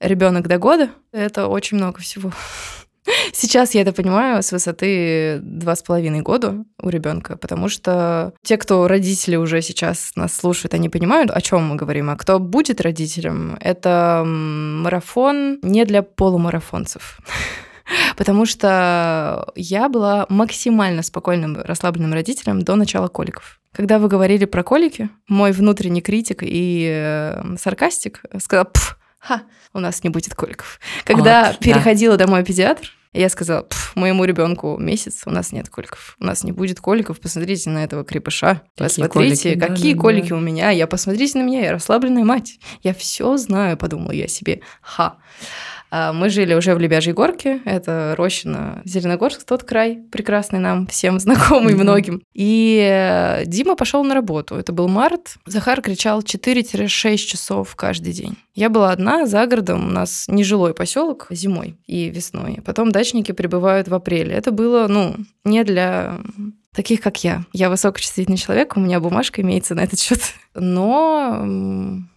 [0.00, 0.88] ребенок до года.
[1.12, 2.32] Это очень много всего.
[3.32, 8.56] Сейчас я это понимаю с высоты два с половиной года у ребенка, потому что те,
[8.56, 12.10] кто родители уже сейчас нас слушают, они понимают, о чем мы говорим.
[12.10, 17.18] А кто будет родителем, это марафон не для полумарафонцев.
[18.16, 23.60] Потому что я была максимально спокойным, расслабленным родителем до начала коликов.
[23.72, 29.80] Когда вы говорили про колики, мой внутренний критик и э, саркастик сказал, Пф, ха, у
[29.80, 30.78] нас не будет коликов.
[31.04, 32.26] Когда вот, переходила да.
[32.26, 36.16] домой педиатр, я сказала, моему ребенку месяц, у нас нет коликов.
[36.20, 38.62] У нас не будет коликов, посмотрите на этого крепыша.
[38.76, 40.36] Какие посмотрите, колики, какие да, колики да.
[40.36, 40.70] у меня.
[40.70, 42.58] Я посмотрите на меня, я расслабленная мать.
[42.82, 44.60] Я все знаю, подумала я себе.
[44.82, 45.16] Ха.
[45.90, 51.20] А, мы жили уже в Лебяжьей горке, это Рощина, Зеленогорск, тот край прекрасный нам всем
[51.20, 52.22] знакомый многим.
[52.32, 55.36] И э, Дима пошел на работу, это был март.
[55.46, 58.36] Захар кричал 4-6 часов каждый день.
[58.54, 62.60] Я была одна за городом, у нас нежилой поселок зимой и весной.
[62.64, 64.34] Потом дачники прибывают в апреле.
[64.34, 66.18] Это было, ну, не для
[66.74, 67.44] таких, как я.
[67.52, 70.20] Я высокочувствительный человек, у меня бумажка имеется на этот счет.
[70.54, 71.46] Но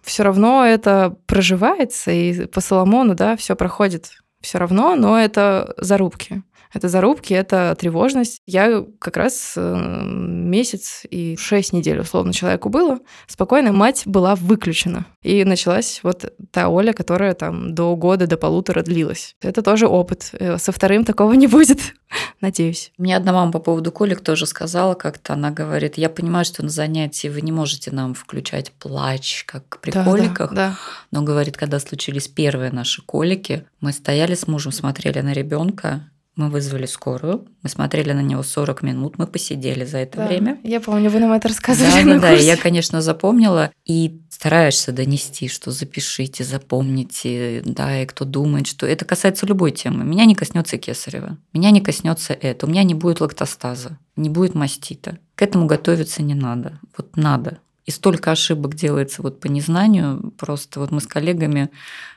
[0.03, 6.43] все равно это проживается, и по Соломону, да, все проходит все равно, но это зарубки.
[6.73, 8.41] Это зарубки, это тревожность.
[8.45, 12.99] Я как раз э, месяц и шесть недель, условно, человеку было.
[13.27, 15.05] Спокойно мать была выключена.
[15.23, 19.35] И началась вот та Оля, которая там до года, до полутора длилась.
[19.41, 20.29] Это тоже опыт.
[20.33, 21.79] Э, со вторым такого не будет,
[22.41, 22.91] надеюсь.
[22.97, 25.33] Мне одна мама по поводу колик тоже сказала как-то.
[25.33, 29.91] Она говорит, я понимаю, что на занятии вы не можете нам включать плач, как при
[29.91, 30.49] да, коликах.
[30.49, 30.77] Да, да.
[31.11, 36.49] Но, говорит, когда случились первые наши колики, мы стояли с мужем, смотрели на ребенка, мы
[36.49, 40.59] вызвали скорую, мы смотрели на него 40 минут, мы посидели за это да, время.
[40.63, 42.03] Я помню, вы нам это рассказывали.
[42.03, 43.71] Да, да, да, я, конечно, запомнила.
[43.85, 50.05] И стараешься донести, что запишите, запомните, да, и кто думает, что это касается любой темы.
[50.05, 54.53] Меня не коснется кесарева, меня не коснется это, у меня не будет лактостаза, не будет
[54.53, 55.17] мастита.
[55.35, 56.79] К этому готовиться не надо.
[56.95, 57.57] Вот надо.
[57.87, 61.69] И столько ошибок делается вот по незнанию, просто вот мы с коллегами,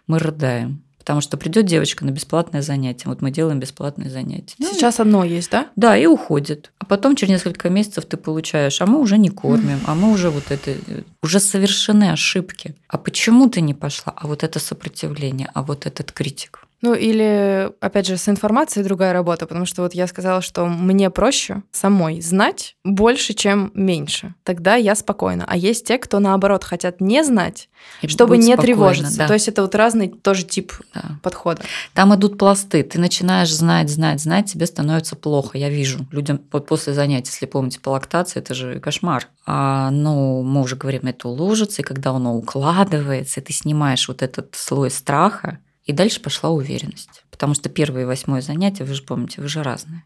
[0.07, 0.83] мы рыдаем.
[1.11, 3.09] Потому что придет девочка на бесплатное занятие.
[3.09, 4.55] Вот мы делаем бесплатное занятие.
[4.61, 5.67] Ну, Сейчас одно есть, да?
[5.75, 6.71] Да, и уходит.
[6.79, 10.31] А потом через несколько месяцев ты получаешь, а мы уже не кормим, а мы уже
[10.31, 10.73] вот это,
[11.21, 12.77] уже совершены ошибки.
[12.87, 14.13] А почему ты не пошла?
[14.15, 16.61] А вот это сопротивление, а вот этот критик.
[16.83, 21.11] Ну или, опять же, с информацией другая работа, потому что вот я сказала, что мне
[21.11, 24.35] проще самой знать больше, чем меньше.
[24.45, 25.45] Тогда я спокойна.
[25.47, 27.69] А есть те, кто наоборот хотят не знать,
[28.01, 29.19] И чтобы не тревожиться.
[29.19, 29.27] Да.
[29.27, 31.19] То есть это вот разный тоже тип да.
[31.23, 31.63] подхода.
[31.93, 32.83] Там идут пласты.
[32.83, 35.59] Ты начинаешь знать, знать, знать, тебе становится плохо.
[35.59, 39.29] Я вижу людям вот после занятий, если помните, по лактации, это же кошмар.
[39.45, 44.23] А, ну, мы уже говорим, это уложится, и когда оно укладывается, и ты снимаешь вот
[44.23, 45.59] этот слой страха,
[45.91, 47.25] и дальше пошла уверенность.
[47.31, 50.05] Потому что первое и восьмое занятие, вы же помните, вы же разные.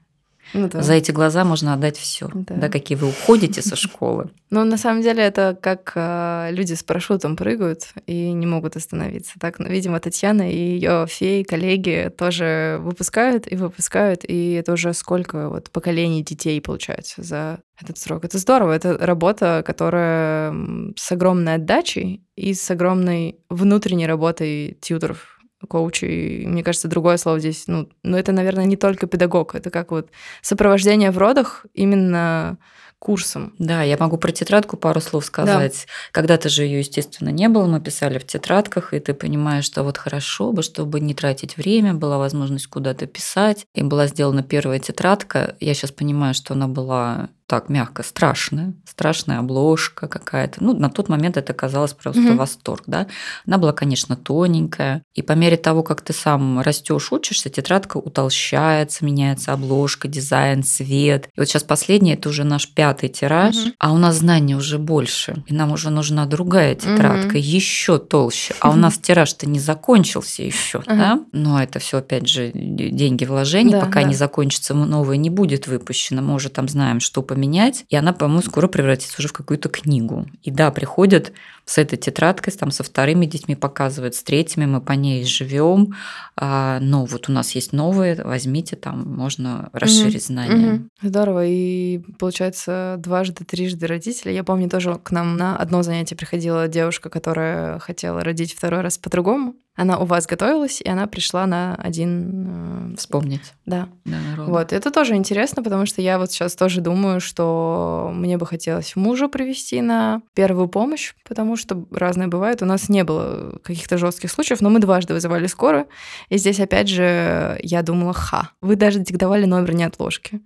[0.53, 0.83] Ну, да.
[0.83, 2.55] За эти глаза можно отдать все, да.
[2.55, 4.31] да, какие вы уходите со школы.
[4.51, 9.33] Ну, на самом деле, это как э, люди с парашютом прыгают и не могут остановиться.
[9.41, 14.93] Так, ну, видимо, Татьяна и ее феи, коллеги тоже выпускают и выпускают, и это уже
[14.93, 18.25] сколько вот поколений детей получается за этот срок.
[18.25, 20.55] Это здорово, это работа, которая
[20.95, 25.34] с огромной отдачей и с огромной внутренней работой тьютеров
[25.67, 26.45] коучи.
[26.47, 30.09] мне кажется, другое слово здесь, ну, ну, это, наверное, не только педагог, это как вот
[30.43, 32.59] сопровождение в родах именно
[33.05, 33.53] курсом.
[33.59, 35.85] Да, я могу про тетрадку пару слов сказать.
[35.87, 35.93] Да.
[36.13, 39.99] Когда-то же ее, естественно, не было, мы писали в тетрадках, и ты понимаешь, что вот
[39.99, 45.55] хорошо бы, чтобы не тратить время, была возможность куда-то писать, и была сделана первая тетрадка.
[45.61, 50.65] Я сейчас понимаю, что она была так мягко, страшная, страшная обложка какая-то.
[50.65, 52.37] Ну, на тот момент это казалось просто mm-hmm.
[52.37, 53.07] восторг, да.
[53.47, 59.05] Она была, конечно, тоненькая, и по мере того, как ты сам растешь, учишься, тетрадка утолщается,
[59.05, 61.27] меняется обложка, дизайн, цвет.
[61.37, 63.75] И вот сейчас последний, это уже наш пятый тираж, mm-hmm.
[63.79, 67.41] а у нас знаний уже больше, и нам уже нужна другая тетрадка, mm-hmm.
[67.41, 68.55] еще толще.
[68.61, 71.21] А у нас тираж-то не закончился еще, да.
[71.33, 76.23] Но это все опять же деньги вложений, пока не закончится новое, не будет выпущено.
[76.23, 80.27] Мы уже там знаем, что поменять, и она, по-моему, скоро превратится уже в какую-то книгу.
[80.43, 81.33] И да, приходят
[81.65, 85.95] с этой тетрадкой, там со вторыми детьми показывают, с третьими мы по ней живем,
[86.37, 90.75] а, но вот у нас есть новые, возьмите, там можно расширить угу, знания.
[90.75, 91.09] Угу.
[91.09, 94.31] Здорово, и получается дважды, трижды родители.
[94.31, 98.97] Я помню, тоже к нам на одно занятие приходила девушка, которая хотела родить второй раз
[98.97, 102.93] по-другому, она у вас готовилась, и она пришла на один...
[102.93, 103.55] Э, Вспомнить.
[103.67, 103.89] Да.
[104.05, 108.47] да вот, это тоже интересно, потому что я вот сейчас тоже думаю, что мне бы
[108.47, 112.63] хотелось мужа привести на первую помощь, потому что разное бывает.
[112.63, 115.89] У нас не было каких-то жестких случаев, но мы дважды вызывали скорую.
[116.29, 120.41] И здесь, опять же, я думала, ха, вы даже диктовали номер неотложки.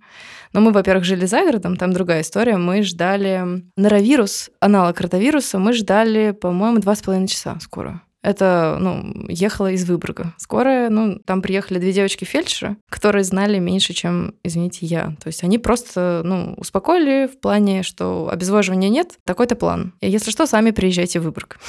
[0.53, 2.57] Но мы, во-первых, жили за городом, там другая история.
[2.57, 8.01] Мы ждали норовирус, аналог ротавируса, мы ждали, по-моему, два с половиной часа скорую.
[8.21, 10.33] Это, ну, ехала из Выборга.
[10.37, 15.15] Скорая, ну, там приехали две девочки-фельдшера, которые знали меньше, чем, извините, я.
[15.21, 19.93] То есть они просто, ну, успокоили в плане, что обезвоживания нет, такой-то план.
[20.01, 21.59] И если что, сами приезжайте в Выборг.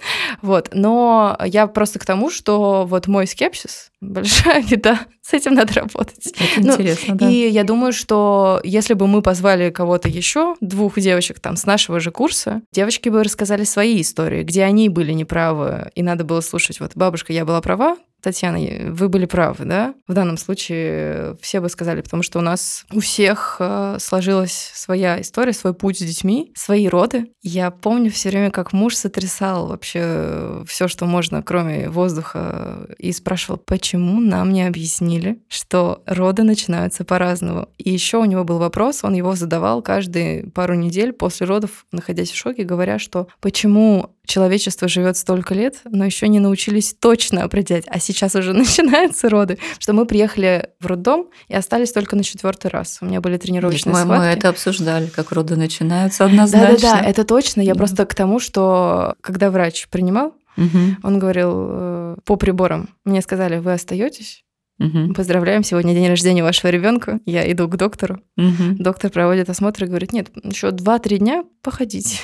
[0.42, 5.74] Вот, но я просто к тому, что вот мой скепсис большая беда, с этим надо
[5.74, 6.26] работать.
[6.26, 7.28] Это ну, интересно, да.
[7.28, 12.00] И я думаю, что если бы мы позвали кого-то еще, двух девочек там с нашего
[12.00, 16.80] же курса, девочки бы рассказали свои истории, где они были неправы, и надо было слушать,
[16.80, 18.58] вот бабушка, я была права, Татьяна,
[18.90, 19.94] вы были правы, да?
[20.06, 25.20] В данном случае все бы сказали, потому что у нас у всех э, сложилась своя
[25.20, 27.32] история, свой путь с детьми, свои роды.
[27.42, 33.58] Я помню все время, как муж сотрясал вообще все, что можно, кроме воздуха, и спрашивал,
[33.58, 37.68] почему нам не объяснили, что роды начинаются по-разному.
[37.78, 42.30] И еще у него был вопрос, он его задавал каждые пару недель после родов, находясь
[42.30, 47.84] в шоке, говоря, что почему человечество живет столько лет, но еще не научились точно определять,
[47.88, 52.70] а сейчас уже начинаются роды, что мы приехали в роддом и остались только на четвертый
[52.70, 52.98] раз.
[53.00, 54.26] У меня были тренировочные Нет, мы, схватки.
[54.26, 56.76] Мы это обсуждали, как роды начинаются однозначно.
[56.76, 57.60] Да-да-да, это точно.
[57.60, 60.96] Я просто к тому, что когда врач принимал, угу.
[61.02, 64.44] он говорил э, по приборам, мне сказали, вы остаетесь?
[64.78, 65.12] Угу.
[65.12, 67.20] Поздравляем, сегодня день рождения вашего ребенка.
[67.26, 68.22] Я иду к доктору.
[68.38, 68.76] Угу.
[68.78, 72.16] Доктор проводит осмотр и говорит: нет, еще 2-3 дня походите.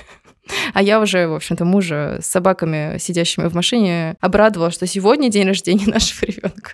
[0.75, 5.47] А я уже, в общем-то, мужа с собаками, сидящими в машине, обрадовала, что сегодня день
[5.47, 6.73] рождения нашего ребенка.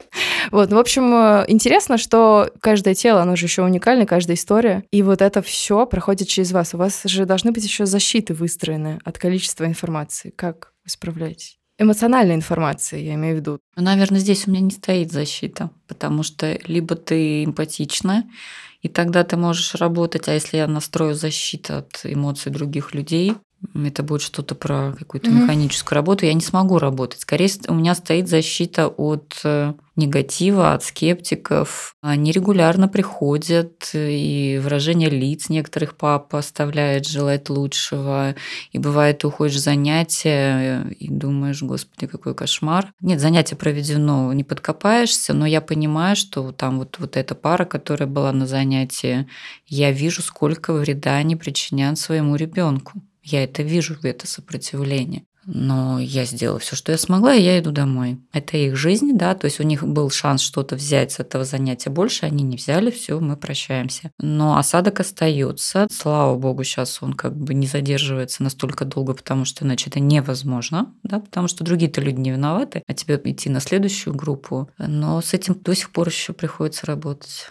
[0.50, 4.85] Вот, ну, в общем, э, интересно, что каждое тело, оно же еще уникально, каждая история.
[4.90, 6.74] И вот это все проходит через вас.
[6.74, 10.32] У вас же должны быть еще защиты выстроены от количества информации.
[10.37, 11.58] Как вы справляетесь?
[11.78, 13.58] эмоциональной информации, я имею в виду.
[13.76, 18.24] Ну, наверное, здесь у меня не стоит защита, потому что либо ты эмпатична,
[18.82, 23.35] и тогда ты можешь работать, а если я настрою защиту от эмоций других людей,
[23.75, 25.42] это будет что-то про какую-то mm-hmm.
[25.42, 27.20] механическую работу, я не смогу работать.
[27.20, 31.94] Скорее, у меня стоит защита от э, негатива, от скептиков.
[32.01, 38.35] Они регулярно приходят, и выражение лиц некоторых пап оставляет желать лучшего.
[38.72, 42.92] И бывает, ты уходишь в занятия и думаешь, господи, какой кошмар.
[43.01, 48.09] Нет, занятие проведено, не подкопаешься, но я понимаю, что там вот, вот эта пара, которая
[48.09, 49.29] была на занятии,
[49.66, 53.03] я вижу, сколько вреда они причиняют своему ребенку.
[53.22, 55.24] Я это вижу, это сопротивление.
[55.44, 58.20] Но я сделала все, что я смогла, и я иду домой.
[58.32, 61.90] Это их жизнь, да, то есть у них был шанс что-то взять с этого занятия
[61.90, 64.12] больше, они не взяли, все, мы прощаемся.
[64.20, 65.88] Но осадок остается.
[65.90, 70.94] Слава богу, сейчас он как бы не задерживается настолько долго, потому что иначе это невозможно,
[71.02, 74.70] да, потому что другие-то люди не виноваты, а тебе идти на следующую группу.
[74.78, 77.48] Но с этим до сих пор еще приходится работать.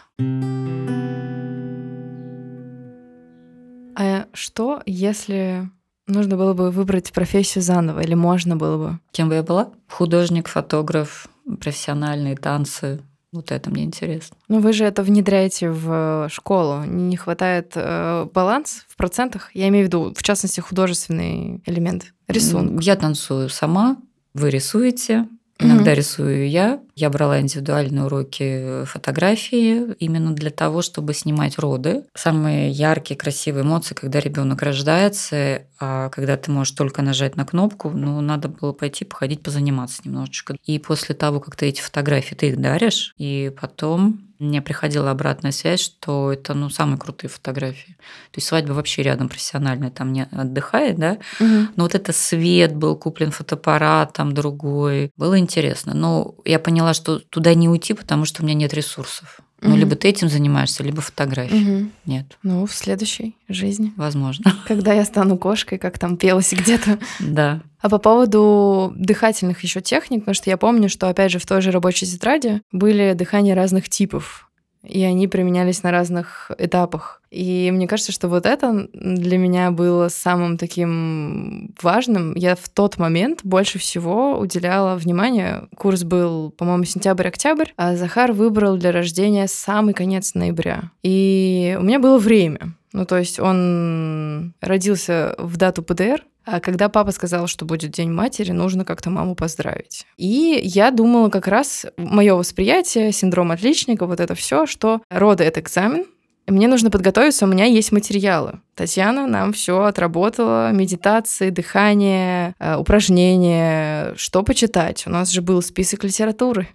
[3.95, 5.69] А что, если
[6.07, 8.99] нужно было бы выбрать профессию заново, или можно было бы?
[9.11, 9.71] Кем бы я была?
[9.89, 11.27] Художник, фотограф,
[11.59, 13.01] профессиональные танцы.
[13.31, 14.35] Вот это мне интересно.
[14.49, 16.83] Ну, вы же это внедряете в школу.
[16.83, 19.51] Не хватает э, баланс в процентах?
[19.53, 22.83] Я имею в виду, в частности, художественный элемент, рисунок.
[22.83, 23.97] Я танцую сама,
[24.33, 25.27] вы рисуете,
[25.61, 25.95] Иногда mm-hmm.
[25.95, 26.79] рисую я.
[26.95, 32.03] Я брала индивидуальные уроки фотографии именно для того, чтобы снимать роды.
[32.15, 37.89] Самые яркие, красивые эмоции, когда ребенок рождается, а когда ты можешь только нажать на кнопку,
[37.89, 40.55] ну, надо было пойти походить, позаниматься немножечко.
[40.65, 45.51] И после того, как ты эти фотографии, ты их даришь, и потом мне приходила обратная
[45.51, 47.95] связь, что это ну, самые крутые фотографии.
[48.31, 51.17] То есть свадьба вообще рядом профессиональная, там не отдыхает, да.
[51.39, 51.67] Угу.
[51.75, 55.11] Но вот это свет был куплен фотоаппарат, там другой.
[55.15, 55.93] Было интересно.
[55.93, 59.39] Но я поняла, что туда не уйти, потому что у меня нет ресурсов.
[59.61, 61.81] Ну, либо ты этим занимаешься, либо фотографией.
[61.81, 61.89] Угу.
[62.05, 62.37] Нет.
[62.41, 63.93] Ну, в следующей жизни.
[63.95, 64.55] Возможно.
[64.67, 66.97] Когда я стану кошкой, как там пелось где-то.
[67.19, 67.61] Да.
[67.79, 71.61] А по поводу дыхательных еще техник, потому что я помню, что, опять же, в той
[71.61, 74.50] же рабочей тетради были дыхания разных типов
[74.83, 77.21] и они применялись на разных этапах.
[77.29, 82.35] И мне кажется, что вот это для меня было самым таким важным.
[82.35, 85.67] Я в тот момент больше всего уделяла внимание.
[85.77, 90.91] Курс был, по-моему, сентябрь-октябрь, а Захар выбрал для рождения самый конец ноября.
[91.03, 92.73] И у меня было время.
[92.93, 98.11] Ну, то есть он родился в дату ПДР, а когда папа сказал, что будет День
[98.11, 100.05] матери, нужно как-то маму поздравить.
[100.17, 105.59] И я думала как раз мое восприятие, синдром отличника, вот это все, что роды это
[105.59, 106.05] экзамен,
[106.47, 108.59] мне нужно подготовиться, у меня есть материалы.
[108.75, 115.05] Татьяна нам все отработала, медитации, дыхание, э, упражнения, что почитать.
[115.05, 116.67] У нас же был список литературы.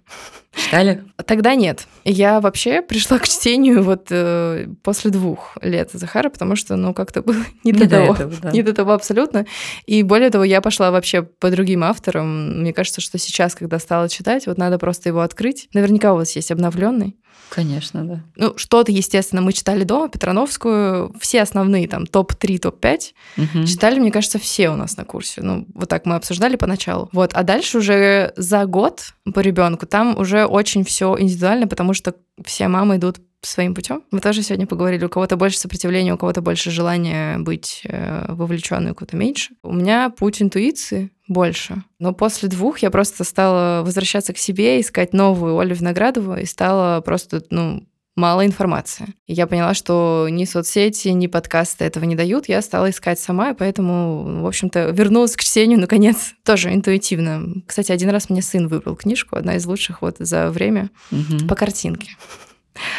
[0.55, 1.03] Читали?
[1.25, 1.85] Тогда нет.
[2.03, 7.21] Я вообще пришла к чтению вот э, после двух лет Захара, потому что, ну, как-то
[7.21, 8.13] было не, не до, того.
[8.13, 8.51] Этого, да.
[8.51, 9.45] Не до того абсолютно.
[9.85, 12.61] И более того, я пошла вообще по другим авторам.
[12.61, 15.67] Мне кажется, что сейчас, когда стала читать, вот надо просто его открыть.
[15.73, 17.17] Наверняка у вас есть обновленный.
[17.49, 18.23] Конечно, да.
[18.35, 22.99] Ну, что-то, естественно, мы читали дома, Петрановскую, все основные, там, топ-3, топ-5,
[23.37, 23.65] угу.
[23.65, 25.41] читали, мне кажется, все у нас на курсе.
[25.41, 27.09] Ну, вот так мы обсуждали поначалу.
[27.13, 32.15] Вот, а дальше уже за год по ребенку там уже очень все индивидуально, потому что
[32.43, 33.17] все мамы идут
[33.47, 34.03] своим путем.
[34.11, 38.91] Мы тоже сегодня поговорили, у кого-то больше сопротивления, у кого-то больше желания быть э, вовлеченной,
[38.91, 39.53] у кого-то меньше.
[39.63, 41.83] У меня путь интуиции больше.
[41.99, 47.01] Но после двух я просто стала возвращаться к себе, искать новую Олю Виноградову и стала
[47.01, 47.83] просто, ну,
[48.17, 49.13] мало информации.
[49.27, 52.49] И я поняла, что ни соцсети, ни подкасты этого не дают.
[52.49, 57.61] Я стала искать сама, и поэтому, в общем-то, вернулась к чтению, наконец, тоже интуитивно.
[57.65, 61.47] Кстати, один раз мне сын выбрал книжку, одна из лучших вот за время, угу.
[61.47, 62.17] по картинке.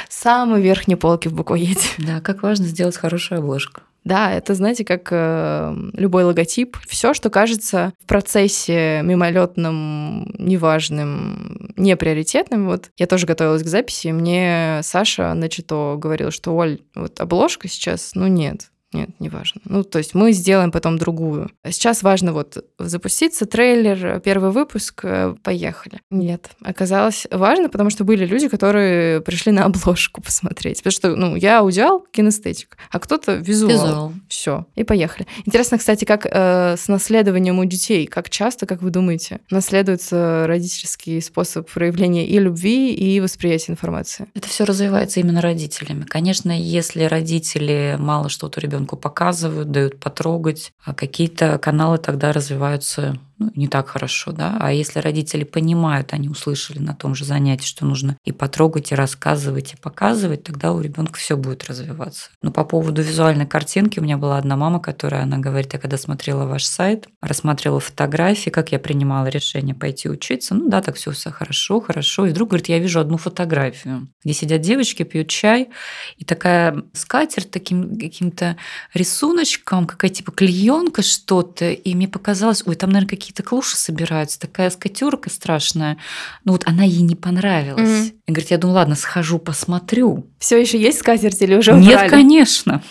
[0.09, 1.81] Самой верхней полки в буквоеде.
[1.99, 3.83] Да, как важно сделать хорошую обложку.
[4.05, 6.79] Да, это, знаете, как э, любой логотип.
[6.89, 12.69] Все, что кажется в процессе мимолетным, неважным, неприоритетным.
[12.69, 17.69] Вот я тоже готовилась к записи, мне Саша на чито говорил, что Оль, вот обложка
[17.69, 19.61] сейчас, ну нет, нет, не важно.
[19.67, 21.51] Ну, то есть мы сделаем потом другую.
[21.67, 26.01] Сейчас важно вот запуститься, трейлер, первый выпуск, э, поехали.
[26.11, 30.79] Нет, оказалось важно, потому что были люди, которые пришли на обложку посмотреть.
[30.79, 33.71] Потому что, ну, я аудиал, кинестетик, а кто-то визуал.
[33.71, 34.13] Визуал.
[34.29, 35.27] Все, и поехали.
[35.45, 41.21] Интересно, кстати, как э, с наследованием у детей, как часто, как вы думаете, наследуется родительский
[41.21, 44.29] способ проявления и любви, и восприятия информации?
[44.35, 46.05] Это все развивается именно родителями.
[46.05, 53.19] Конечно, если родители мало что-то ребенку ребенку показывают, дают потрогать, а какие-то каналы тогда развиваются
[53.39, 54.57] ну, не так хорошо, да.
[54.61, 58.95] А если родители понимают, они услышали на том же занятии, что нужно и потрогать, и
[58.95, 62.31] рассказывать, и показывать, тогда у ребенка все будет развиваться.
[62.43, 65.97] Но по поводу визуальной картинки у меня была одна мама, которая, она говорит, я когда
[65.97, 71.13] смотрела ваш сайт, рассмотрела фотографии, как я принимала решение пойти учиться, ну да, так все,
[71.13, 72.27] все хорошо, хорошо.
[72.27, 75.69] И вдруг говорит, я вижу одну фотографию, где сидят девочки, пьют чай,
[76.17, 78.57] и такая скатерть таким каким-то
[78.95, 84.41] рисуночком, какая типа клеенка что-то, и мне показалось, ой, там, наверное, какие какие-то клуши собираются,
[84.41, 85.99] такая скатерка страшная.
[86.45, 87.89] Ну вот она ей не понравилась.
[87.89, 88.13] Mm-hmm.
[88.27, 90.27] И говорит, я думаю, ладно, схожу, посмотрю.
[90.39, 91.89] Все еще есть скатерть или уже убрали?
[91.89, 92.83] Нет, конечно.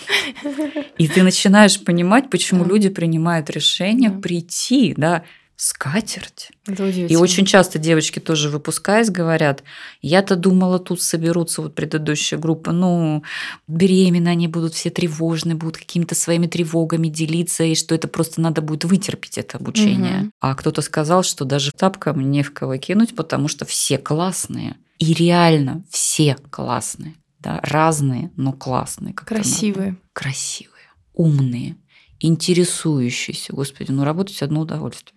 [1.00, 5.24] И ты начинаешь понимать, почему люди принимают решение прийти, да,
[5.58, 6.52] скатерть.
[6.68, 9.64] И очень часто девочки тоже выпускаясь говорят,
[10.02, 13.24] я-то думала, тут соберутся вот предыдущая группа, ну,
[13.68, 18.62] беременна, они будут все тревожны, будут какими-то своими тревогами делиться, и что это просто надо
[18.62, 20.22] будет вытерпеть это обучение.
[20.22, 20.32] Угу.
[20.42, 24.78] А кто-то сказал, что даже тапкам не в кого кинуть, потому что все классные.
[25.00, 27.16] И реально все классные.
[27.40, 29.14] Да, разные, но классные.
[29.16, 29.98] Красивые.
[30.14, 31.78] Красивые, умные,
[32.20, 33.54] интересующийся.
[33.54, 35.14] Господи, ну работать одно удовольствие.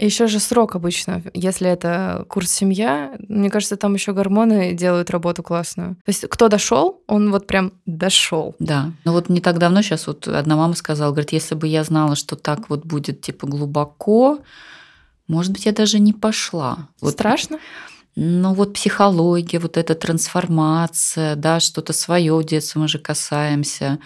[0.00, 5.42] Еще же срок обычно, если это курс семья, мне кажется, там еще гормоны делают работу
[5.42, 5.96] классную.
[5.96, 8.54] То есть кто дошел, он вот прям дошел.
[8.58, 8.92] Да.
[9.04, 12.16] Ну вот не так давно сейчас вот одна мама сказала, говорит, если бы я знала,
[12.16, 14.38] что так вот будет типа глубоко,
[15.28, 16.88] может быть, я даже не пошла.
[17.02, 17.58] Вот Страшно?
[18.22, 23.98] Ну вот психология, вот эта трансформация, да, что-то свое в детстве мы же касаемся.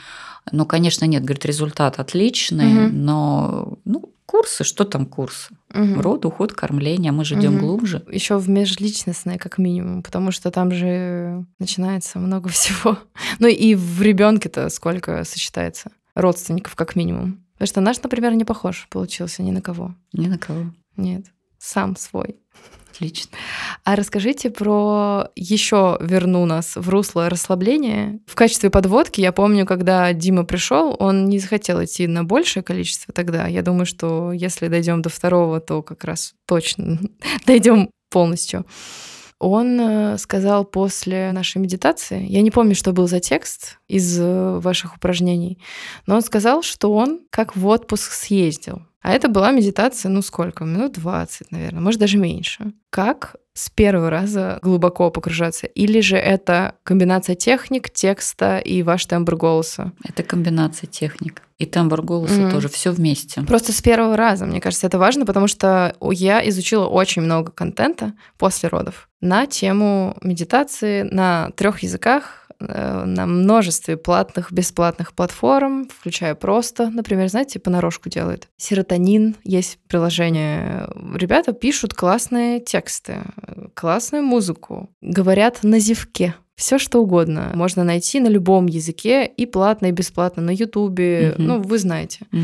[0.52, 2.94] Ну, конечно, нет, говорит, результат отличный, угу.
[2.94, 5.52] но ну, курсы, что там курсы?
[5.74, 6.00] Угу.
[6.00, 7.66] Род, уход, кормление, а мы же идем угу.
[7.66, 8.04] глубже.
[8.08, 12.96] Еще в межличностное, как минимум, потому что там же начинается много всего.
[13.40, 17.44] Ну и в ребенке-то сколько сочетается родственников, как минимум.
[17.54, 19.96] Потому что наш, например, не похож получился ни на кого.
[20.12, 20.66] Ни на кого.
[20.96, 21.24] Нет,
[21.58, 22.36] сам свой.
[22.94, 23.36] Отлично.
[23.82, 28.20] А расскажите про еще верну нас в русло расслабления.
[28.26, 33.12] В качестве подводки я помню, когда Дима пришел, он не захотел идти на большее количество
[33.12, 33.48] тогда.
[33.48, 37.00] Я думаю, что если дойдем до второго, то как раз точно
[37.46, 38.64] дойдем полностью.
[39.38, 44.58] Он э, сказал после нашей медитации, я не помню, что был за текст из э,
[44.58, 45.58] ваших упражнений,
[46.06, 48.82] но он сказал, что он как в отпуск съездил.
[49.02, 50.64] А это была медитация, ну сколько?
[50.64, 52.72] Минут 20, наверное, может даже меньше.
[52.88, 55.66] Как с первого раза глубоко погружаться?
[55.66, 59.92] Или же это комбинация техник, текста и ваш тембр голоса?
[60.04, 61.42] Это комбинация техник.
[61.58, 62.50] И тембр голоса mm-hmm.
[62.50, 63.42] тоже, все вместе.
[63.42, 68.12] Просто с первого раза, мне кажется, это важно, потому что я изучила очень много контента
[68.38, 76.90] после родов на тему медитации на трех языках на множестве платных, бесплатных платформ, включая просто,
[76.90, 78.48] например, знаете, понарошку делает.
[78.56, 80.88] Серотонин, есть приложение.
[81.14, 83.18] Ребята пишут классные тексты,
[83.74, 86.34] классную музыку, говорят на зевке.
[86.56, 91.34] Все что угодно можно найти на любом языке и платно, и бесплатно на Ютубе.
[91.34, 91.42] Угу.
[91.42, 92.20] Ну, вы знаете.
[92.32, 92.42] Угу.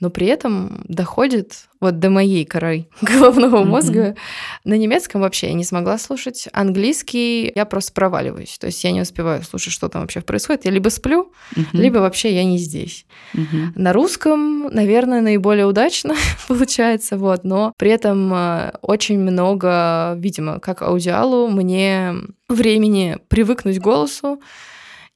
[0.00, 4.00] Но при этом доходит вот до моей коры головного мозга.
[4.00, 4.16] Mm-hmm.
[4.64, 6.48] На немецком вообще я не смогла слушать.
[6.52, 8.58] Английский я просто проваливаюсь.
[8.58, 10.64] То есть я не успеваю слушать, что там вообще происходит.
[10.64, 11.64] Я либо сплю, mm-hmm.
[11.72, 13.06] либо вообще я не здесь.
[13.34, 13.72] Mm-hmm.
[13.76, 16.14] На русском, наверное, наиболее удачно
[16.48, 17.44] получается, вот.
[17.44, 22.14] Но при этом э, очень много, видимо, как аудиалу, мне
[22.48, 24.40] времени привыкнуть к голосу,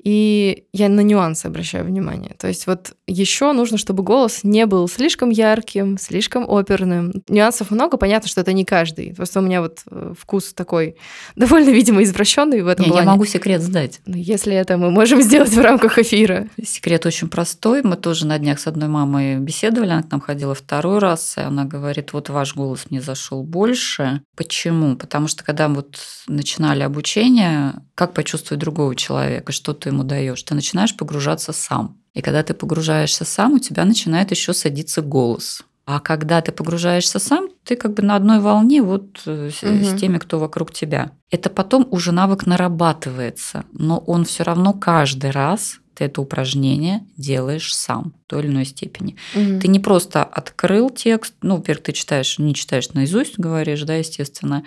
[0.05, 2.36] и я на нюансы обращаю внимание.
[2.38, 7.11] То есть вот еще нужно, чтобы голос не был слишком ярким, слишком оперным.
[7.28, 9.14] Нюансов много, понятно, что это не каждый.
[9.14, 10.96] Просто у меня вот э, вкус такой
[11.36, 13.07] довольно, видимо, извращенный в этом не, плане.
[13.07, 14.02] Я могу секрет сдать.
[14.05, 16.48] Но если это мы можем сделать в рамках эфира.
[16.62, 17.82] Секрет очень простой.
[17.82, 21.40] Мы тоже на днях с одной мамой беседовали, она к нам ходила второй раз, и
[21.40, 24.20] она говорит, вот ваш голос мне зашел больше.
[24.36, 24.96] Почему?
[24.96, 30.42] Потому что когда мы вот начинали обучение, как почувствовать другого человека, что ты ему даешь,
[30.42, 31.97] ты начинаешь погружаться сам.
[32.12, 35.62] И когда ты погружаешься сам, у тебя начинает еще садиться голос.
[35.86, 39.51] А когда ты погружаешься сам, ты как бы на одной волне вот угу.
[39.51, 41.11] с теми, кто вокруг тебя.
[41.30, 47.74] Это потом уже навык нарабатывается, но он все равно каждый раз ты это упражнение делаешь
[47.74, 49.16] сам в той или иной степени.
[49.34, 49.61] Угу.
[49.61, 54.64] Ты не просто открыл текст, ну, во-первых, ты читаешь, не читаешь наизусть, говоришь, да, естественно,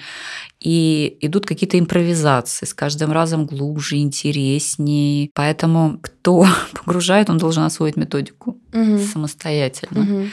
[0.59, 5.29] и идут какие-то импровизации, с каждым разом глубже, интереснее.
[5.33, 8.97] Поэтому кто погружает, он должен освоить методику угу.
[8.97, 10.01] самостоятельно.
[10.01, 10.27] Угу.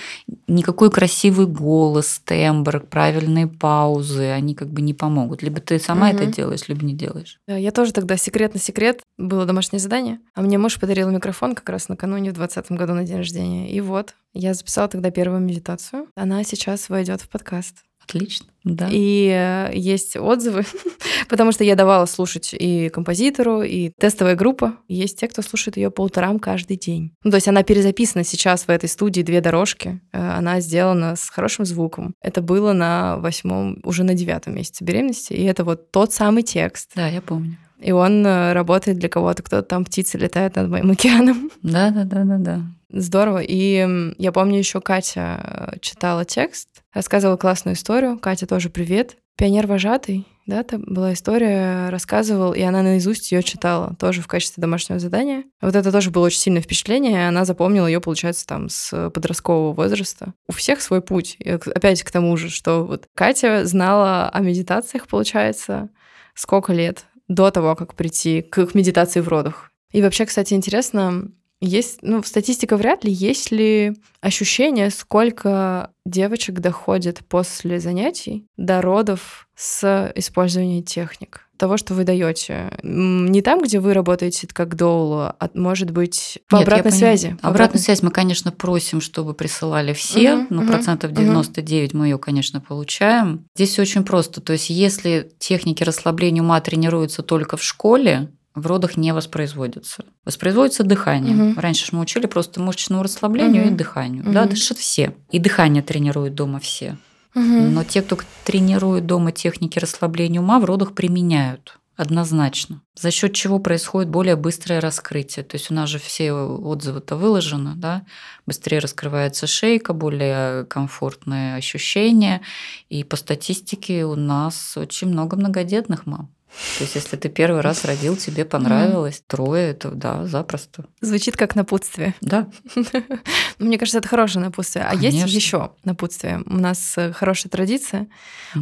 [0.49, 5.43] Никакой красивый голос, тембр, правильные паузы, они как бы не помогут.
[5.43, 6.17] Либо ты сама угу.
[6.17, 7.39] это делаешь, либо не делаешь.
[7.47, 9.03] Да, я тоже тогда секрет на секрет.
[9.19, 13.05] Было домашнее задание, а мне муж подарил микрофон как раз накануне в 2020 году на
[13.05, 13.71] день рождения.
[13.71, 16.09] И вот, я записала тогда первую медитацию.
[16.17, 17.77] Она сейчас войдет в подкаст.
[18.07, 18.89] Отлично, да.
[18.91, 20.65] И э, есть отзывы,
[21.29, 24.77] потому что я давала слушать и композитору, и тестовая группа.
[24.89, 27.13] Есть те, кто слушает ее по утрам каждый день.
[27.25, 30.01] Ну, то есть она перезаписана сейчас в этой студии две дорожки.
[30.13, 32.15] Э, она сделана с хорошим звуком.
[32.21, 36.91] Это было на восьмом, уже на девятом месяце беременности, и это вот тот самый текст.
[36.95, 37.57] Да, я помню.
[37.81, 41.51] И он э, работает для кого-то, кто-то там птицы летает над моим океаном.
[41.63, 42.63] Да, да, да, да, да.
[42.91, 43.43] Здорово.
[43.43, 48.19] И я помню, еще Катя читала текст, рассказывала классную историю.
[48.19, 49.17] Катя тоже привет.
[49.37, 54.61] Пионер вожатый, да, это была история, рассказывал, и она наизусть ее читала, тоже в качестве
[54.61, 55.43] домашнего задания.
[55.61, 60.35] Вот это тоже было очень сильное впечатление, она запомнила ее, получается, там с подросткового возраста.
[60.47, 61.35] У всех свой путь.
[61.41, 65.89] И опять к тому же, что вот Катя знала о медитациях, получается,
[66.35, 69.73] сколько лет до того, как прийти к медитации в родах.
[69.91, 71.29] И вообще, кстати, интересно,
[71.65, 79.49] есть, ну, статистика вряд ли, есть ли ощущение, сколько девочек доходит после занятий до родов
[79.57, 81.45] с использованием техник?
[81.57, 82.77] того, что вы даете.
[82.83, 87.27] Не там, где вы работаете как доулу, а может быть по Нет, обратной связи.
[87.27, 87.81] Обратную обратной...
[87.81, 91.99] связь мы, конечно, просим, чтобы присылали все, угу, но угу, процентов 99 угу.
[91.99, 93.47] мы ее, конечно, получаем.
[93.55, 94.41] Здесь все очень просто.
[94.41, 100.05] То есть, если техники расслабления ума тренируются только в школе, в родах не воспроизводится.
[100.25, 101.53] Воспроизводится дыхание.
[101.53, 101.61] Угу.
[101.61, 103.73] Раньше мы учили просто мышечному расслаблению угу.
[103.73, 104.23] и дыханию.
[104.23, 104.33] Угу.
[104.33, 105.15] Да, дышат все.
[105.31, 106.97] И дыхание тренируют дома все.
[107.35, 107.43] Угу.
[107.43, 111.79] Но те, кто тренирует дома техники расслабления ума, в родах применяют.
[111.97, 112.83] Однозначно.
[112.97, 115.45] За счет чего происходит более быстрое раскрытие.
[115.45, 118.05] То есть у нас же все отзывы-то выложены, да,
[118.47, 122.41] быстрее раскрывается шейка, более комфортные ощущения.
[122.89, 126.33] И по статистике у нас очень много многодетных мам.
[126.79, 129.25] То есть, если ты первый раз родил, тебе понравилось, mm.
[129.27, 130.87] трое, это да, запросто.
[131.01, 132.15] Звучит как напутствие.
[132.21, 132.49] Да.
[133.59, 134.87] Мне кажется, это хорошее напутствие.
[134.89, 136.43] А есть еще напутствие.
[136.47, 138.09] У нас э, хорошая традиция.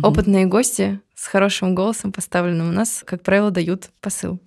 [0.02, 4.40] Опытные гости с хорошим голосом поставленным у нас, как правило, дают посыл.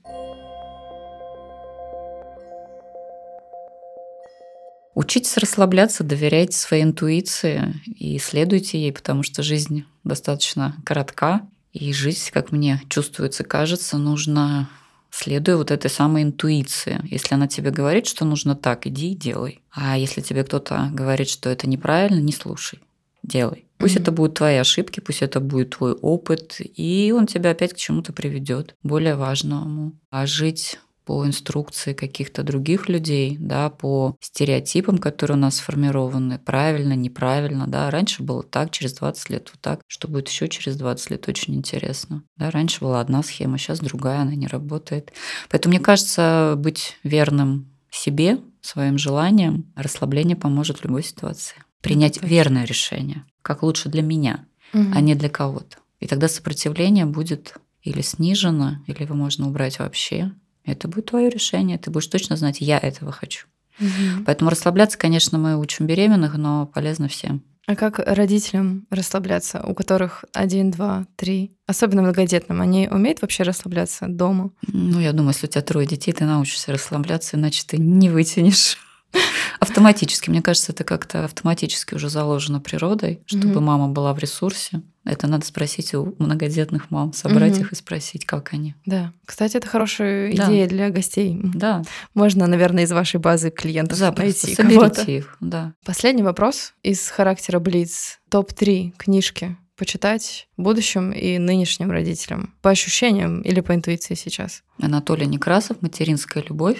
[4.96, 11.42] Учитесь расслабляться, доверяйте своей интуиции и следуйте ей, потому что жизнь достаточно коротка,
[11.76, 14.70] и жить, как мне чувствуется, кажется, нужно
[15.12, 17.02] следуя вот этой самой интуиции.
[17.04, 19.62] Если она тебе говорит, что нужно так, иди и делай.
[19.72, 22.80] А если тебе кто-то говорит, что это неправильно, не слушай,
[23.24, 23.66] делай.
[23.78, 24.02] Пусть mm-hmm.
[24.02, 28.14] это будут твои ошибки, пусть это будет твой опыт, и он тебя опять к чему-то
[28.14, 29.92] приведет, более важному.
[30.12, 36.94] А жить по инструкции каких-то других людей, да, по стереотипам, которые у нас сформированы, правильно,
[36.94, 37.90] неправильно, да.
[37.92, 41.56] Раньше было так, через 20 лет вот так, что будет еще через 20 лет, очень
[41.56, 42.24] интересно.
[42.38, 45.14] Да, раньше была одна схема, сейчас другая, она не работает.
[45.50, 51.56] Поэтому мне кажется, быть верным себе, своим желанием, расслабление поможет в любой ситуации.
[51.82, 54.86] Принять верное решение, как лучше для меня, угу.
[54.94, 55.78] а не для кого-то.
[56.00, 60.32] И тогда сопротивление будет или снижено, или его можно убрать вообще,
[60.66, 61.78] это будет твое решение.
[61.78, 63.48] Ты будешь точно знать, я этого хочу.
[63.80, 64.24] Угу.
[64.26, 67.44] Поэтому расслабляться, конечно, мы учим беременных, но полезно всем.
[67.68, 74.06] А как родителям расслабляться, у которых один, два, три, особенно многодетным, они умеют вообще расслабляться
[74.08, 74.52] дома?
[74.68, 78.78] Ну, я думаю, если у тебя трое детей, ты научишься расслабляться, иначе ты не вытянешь.
[79.60, 83.60] Автоматически, мне кажется, это как-то автоматически уже заложено природой, чтобы mm-hmm.
[83.60, 84.82] мама была в ресурсе.
[85.06, 87.62] Это надо спросить у многодетных мам, собрать mm-hmm.
[87.62, 88.76] их и спросить, как они.
[88.86, 89.14] Да.
[89.26, 90.48] Кстати, это хорошая да.
[90.48, 91.40] идея для гостей.
[91.44, 91.84] Да.
[92.16, 94.24] Можно, наверное, из вашей базы клиентов Запросто.
[94.24, 95.12] найти Соберите кого-то.
[95.12, 95.74] их, да.
[95.86, 98.20] Последний вопрос из характера Блиц.
[98.30, 102.54] Топ-3 книжки почитать будущим и нынешним родителям?
[102.62, 104.64] По ощущениям или по интуиции сейчас?
[104.80, 106.78] Анатолий Некрасов «Материнская любовь»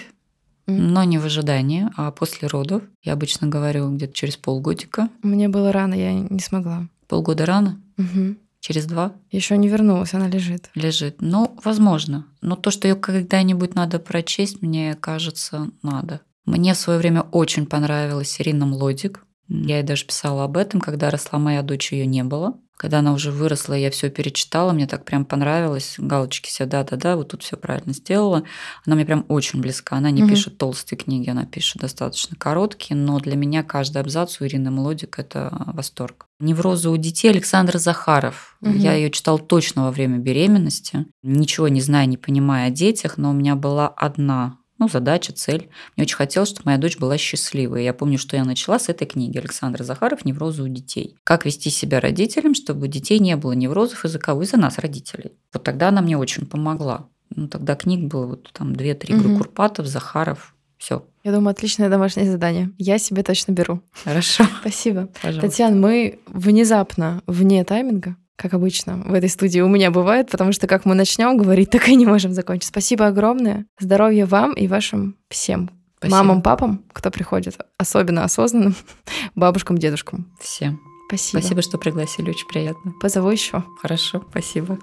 [0.66, 2.82] но не в ожидании, а после родов.
[3.02, 5.08] Я обычно говорю где-то через полгодика.
[5.22, 6.88] Мне было рано, я не смогла.
[7.08, 7.80] Полгода рано?
[7.98, 8.36] Угу.
[8.60, 9.12] Через два?
[9.30, 10.70] Еще не вернулась, она лежит.
[10.74, 11.16] Лежит.
[11.20, 12.26] Ну, возможно.
[12.40, 16.20] Но то, что ее когда-нибудь надо прочесть, мне кажется, надо.
[16.44, 19.24] Мне в свое время очень понравилась Ирина Млодик.
[19.48, 22.58] Я ей даже писала об этом, когда росла моя дочь, ее не было.
[22.76, 25.94] Когда она уже выросла, я все перечитала, мне так прям понравилось.
[25.96, 28.44] Галочки все, да-да-да, вот тут все правильно сделала.
[28.84, 29.96] Она мне прям очень близка.
[29.96, 30.30] Она не угу.
[30.30, 35.18] пишет толстые книги, она пишет достаточно короткие, но для меня каждый абзац у Ирины Мелодик–
[35.18, 36.26] это восторг.
[36.38, 38.58] Неврозы у детей Александр Захаров.
[38.60, 38.72] Угу.
[38.72, 41.06] Я ее читал точно во время беременности.
[41.22, 45.68] Ничего не зная, не понимая о детях, но у меня была одна ну, задача, цель.
[45.96, 47.84] Мне очень хотелось, чтобы моя дочь была счастливой.
[47.84, 51.16] Я помню, что я начала с этой книги Александра Захаров «Неврозы у детей».
[51.24, 54.42] Как вести себя родителям, чтобы у детей не было неврозов из-за кого?
[54.42, 55.32] Из-за нас, родителей.
[55.52, 57.08] Вот тогда она мне очень помогла.
[57.34, 59.38] Ну, тогда книг было вот там две-три угу.
[59.38, 61.04] Курпатов, Захаров, все.
[61.24, 62.70] Я думаю, отличное домашнее задание.
[62.78, 63.80] Я себе точно беру.
[64.04, 64.44] Хорошо.
[64.60, 65.08] Спасибо.
[65.22, 65.48] Пожалуйста.
[65.48, 70.66] Татьяна, мы внезапно вне тайминга как обычно в этой студии у меня бывает, потому что
[70.66, 72.68] как мы начнем говорить, так и не можем закончить.
[72.68, 73.66] Спасибо огромное.
[73.78, 75.70] Здоровья вам и вашим всем.
[75.98, 76.16] Спасибо.
[76.16, 78.74] Мамам, папам, кто приходит, особенно осознанным,
[79.34, 80.30] бабушкам, дедушкам.
[80.40, 80.80] Всем.
[81.08, 81.40] Спасибо.
[81.40, 82.92] Спасибо, что пригласили, очень приятно.
[83.00, 83.64] Позову еще.
[83.80, 84.78] Хорошо, спасибо.